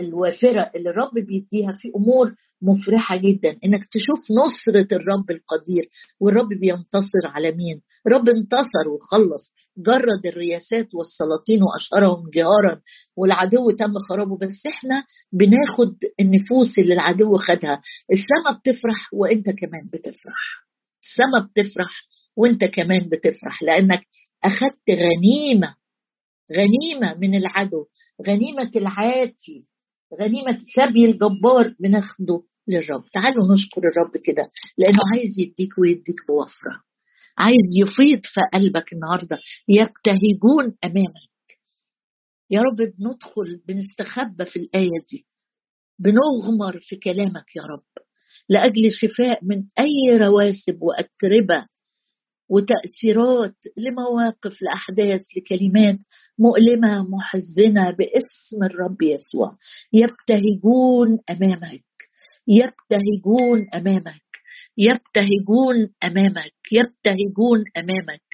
الوافرة 0.00 0.70
اللي 0.76 0.90
الرب 0.90 1.14
بيديها 1.14 1.72
في 1.72 1.88
أمور 1.96 2.34
مفرحة 2.62 3.16
جدا. 3.16 3.50
إنك 3.64 3.84
تشوف 3.84 4.20
نصرة 4.30 4.96
الرب 4.96 5.30
القدير 5.30 5.88
والرب 6.20 6.48
بينتصر 6.48 7.24
على 7.24 7.52
مين؟ 7.52 7.80
رب 8.12 8.28
انتصر 8.28 8.88
وخلص 8.94 9.52
جرد 9.78 10.26
الرياسات 10.26 10.88
والسلاطين 10.94 11.60
وأشهرهم 11.62 12.30
جهارا 12.34 12.80
والعدو 13.16 13.70
تم 13.70 13.92
خرابه 14.08 14.38
بس 14.38 14.66
إحنا 14.66 15.04
بناخد 15.32 15.94
النفوس 16.20 16.78
اللي 16.78 16.94
العدو 16.94 17.36
خدها. 17.38 17.80
السماء 18.12 18.58
بتفرح 18.60 19.08
وإنت 19.12 19.50
كمان 19.50 19.88
بتفرح. 19.92 20.64
السماء 21.02 21.46
بتفرح 21.50 21.90
وإنت 22.36 22.64
كمان 22.64 23.08
بتفرح 23.08 23.62
لأنك 23.62 24.00
اخذت 24.44 24.90
غنيمة 24.90 25.74
غنيمة 26.56 27.14
من 27.18 27.34
العدو 27.34 27.84
غنيمة 28.26 28.70
العاتي 28.76 29.66
غنيمة 30.20 30.58
سبي 30.76 31.04
الجبار 31.04 31.74
بناخده 31.80 32.42
للرب. 32.68 33.04
تعالوا 33.14 33.54
نشكر 33.54 33.80
الرب 33.88 34.16
كده 34.24 34.50
لأنه 34.78 34.98
عايز 35.14 35.30
يديك 35.38 35.78
ويديك 35.78 36.16
بوفرة. 36.28 36.82
عايز 37.38 37.66
يفيض 37.76 38.20
في 38.24 38.40
قلبك 38.54 38.92
النهارده 38.92 39.38
يبتهجون 39.68 40.76
أمامك. 40.84 41.34
يا 42.50 42.60
رب 42.62 42.76
بندخل 42.76 43.60
بنستخبى 43.68 44.44
في 44.44 44.56
الآية 44.58 45.00
دي. 45.12 45.26
بنغمر 45.98 46.80
في 46.80 46.96
كلامك 46.96 47.56
يا 47.56 47.62
رب. 47.62 48.04
لأجل 48.48 48.92
شفاء 48.92 49.44
من 49.44 49.56
أي 49.78 50.18
رواسب 50.18 50.78
وأتربة 50.82 51.66
وتأثيرات 52.48 53.56
لمواقف 53.76 54.62
لأحداث 54.62 55.20
لكلمات 55.36 55.98
مؤلمة 56.38 57.08
محزنة 57.08 57.90
باسم 57.90 58.64
الرب 58.64 59.02
يسوع. 59.02 59.56
يبتهجون 59.92 61.18
أمامك. 61.30 61.84
يبتهجون 62.48 63.68
أمامك. 63.74 64.23
يبتهجون 64.78 65.94
أمامك 66.04 66.54
يبتهجون 66.72 67.64
أمامك 67.76 68.24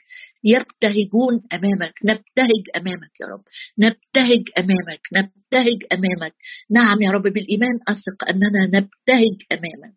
يبتهجون 0.44 1.34
أمامك 1.52 1.94
نبتهج 2.04 2.64
أمامك 2.76 3.20
يا 3.20 3.26
رب 3.26 3.44
نبتهج 3.78 4.44
أمامك 4.58 5.00
نبتهج 5.12 5.84
أمامك. 5.92 6.34
نعم 6.70 7.02
يا 7.02 7.10
رب 7.10 7.22
بالإيمان 7.22 7.78
أثق 7.88 8.28
أننا 8.28 8.66
نبتهج 8.66 9.38
أمامك. 9.52 9.96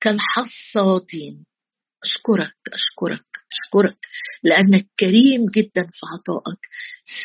كالحصادين. 0.00 1.46
أشكرك 2.04 2.56
أشكرك 2.72 3.26
أشكرك 3.52 3.98
لأنك 4.42 4.86
كريم 5.00 5.46
جدا 5.56 5.82
في 5.82 6.06
عطائك 6.12 6.60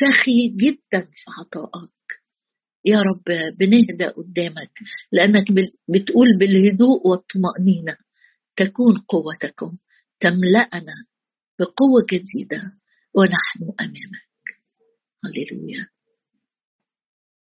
سخي 0.00 0.48
جدا 0.48 1.00
في 1.00 1.24
عطائك. 1.38 1.90
يا 2.84 2.98
رب 2.98 3.24
بنهدى 3.58 4.04
قدامك 4.06 4.72
لأنك 5.12 5.44
بتقول 5.88 6.28
بالهدوء 6.40 7.08
والطمأنينة. 7.08 7.96
تكون 8.56 8.98
قوتكم 9.08 9.76
تملأنا 10.20 10.94
بقوة 11.60 12.06
جديدة 12.12 12.62
ونحن 13.14 13.62
أمامك. 13.80 14.28
هللويا. 15.24 15.91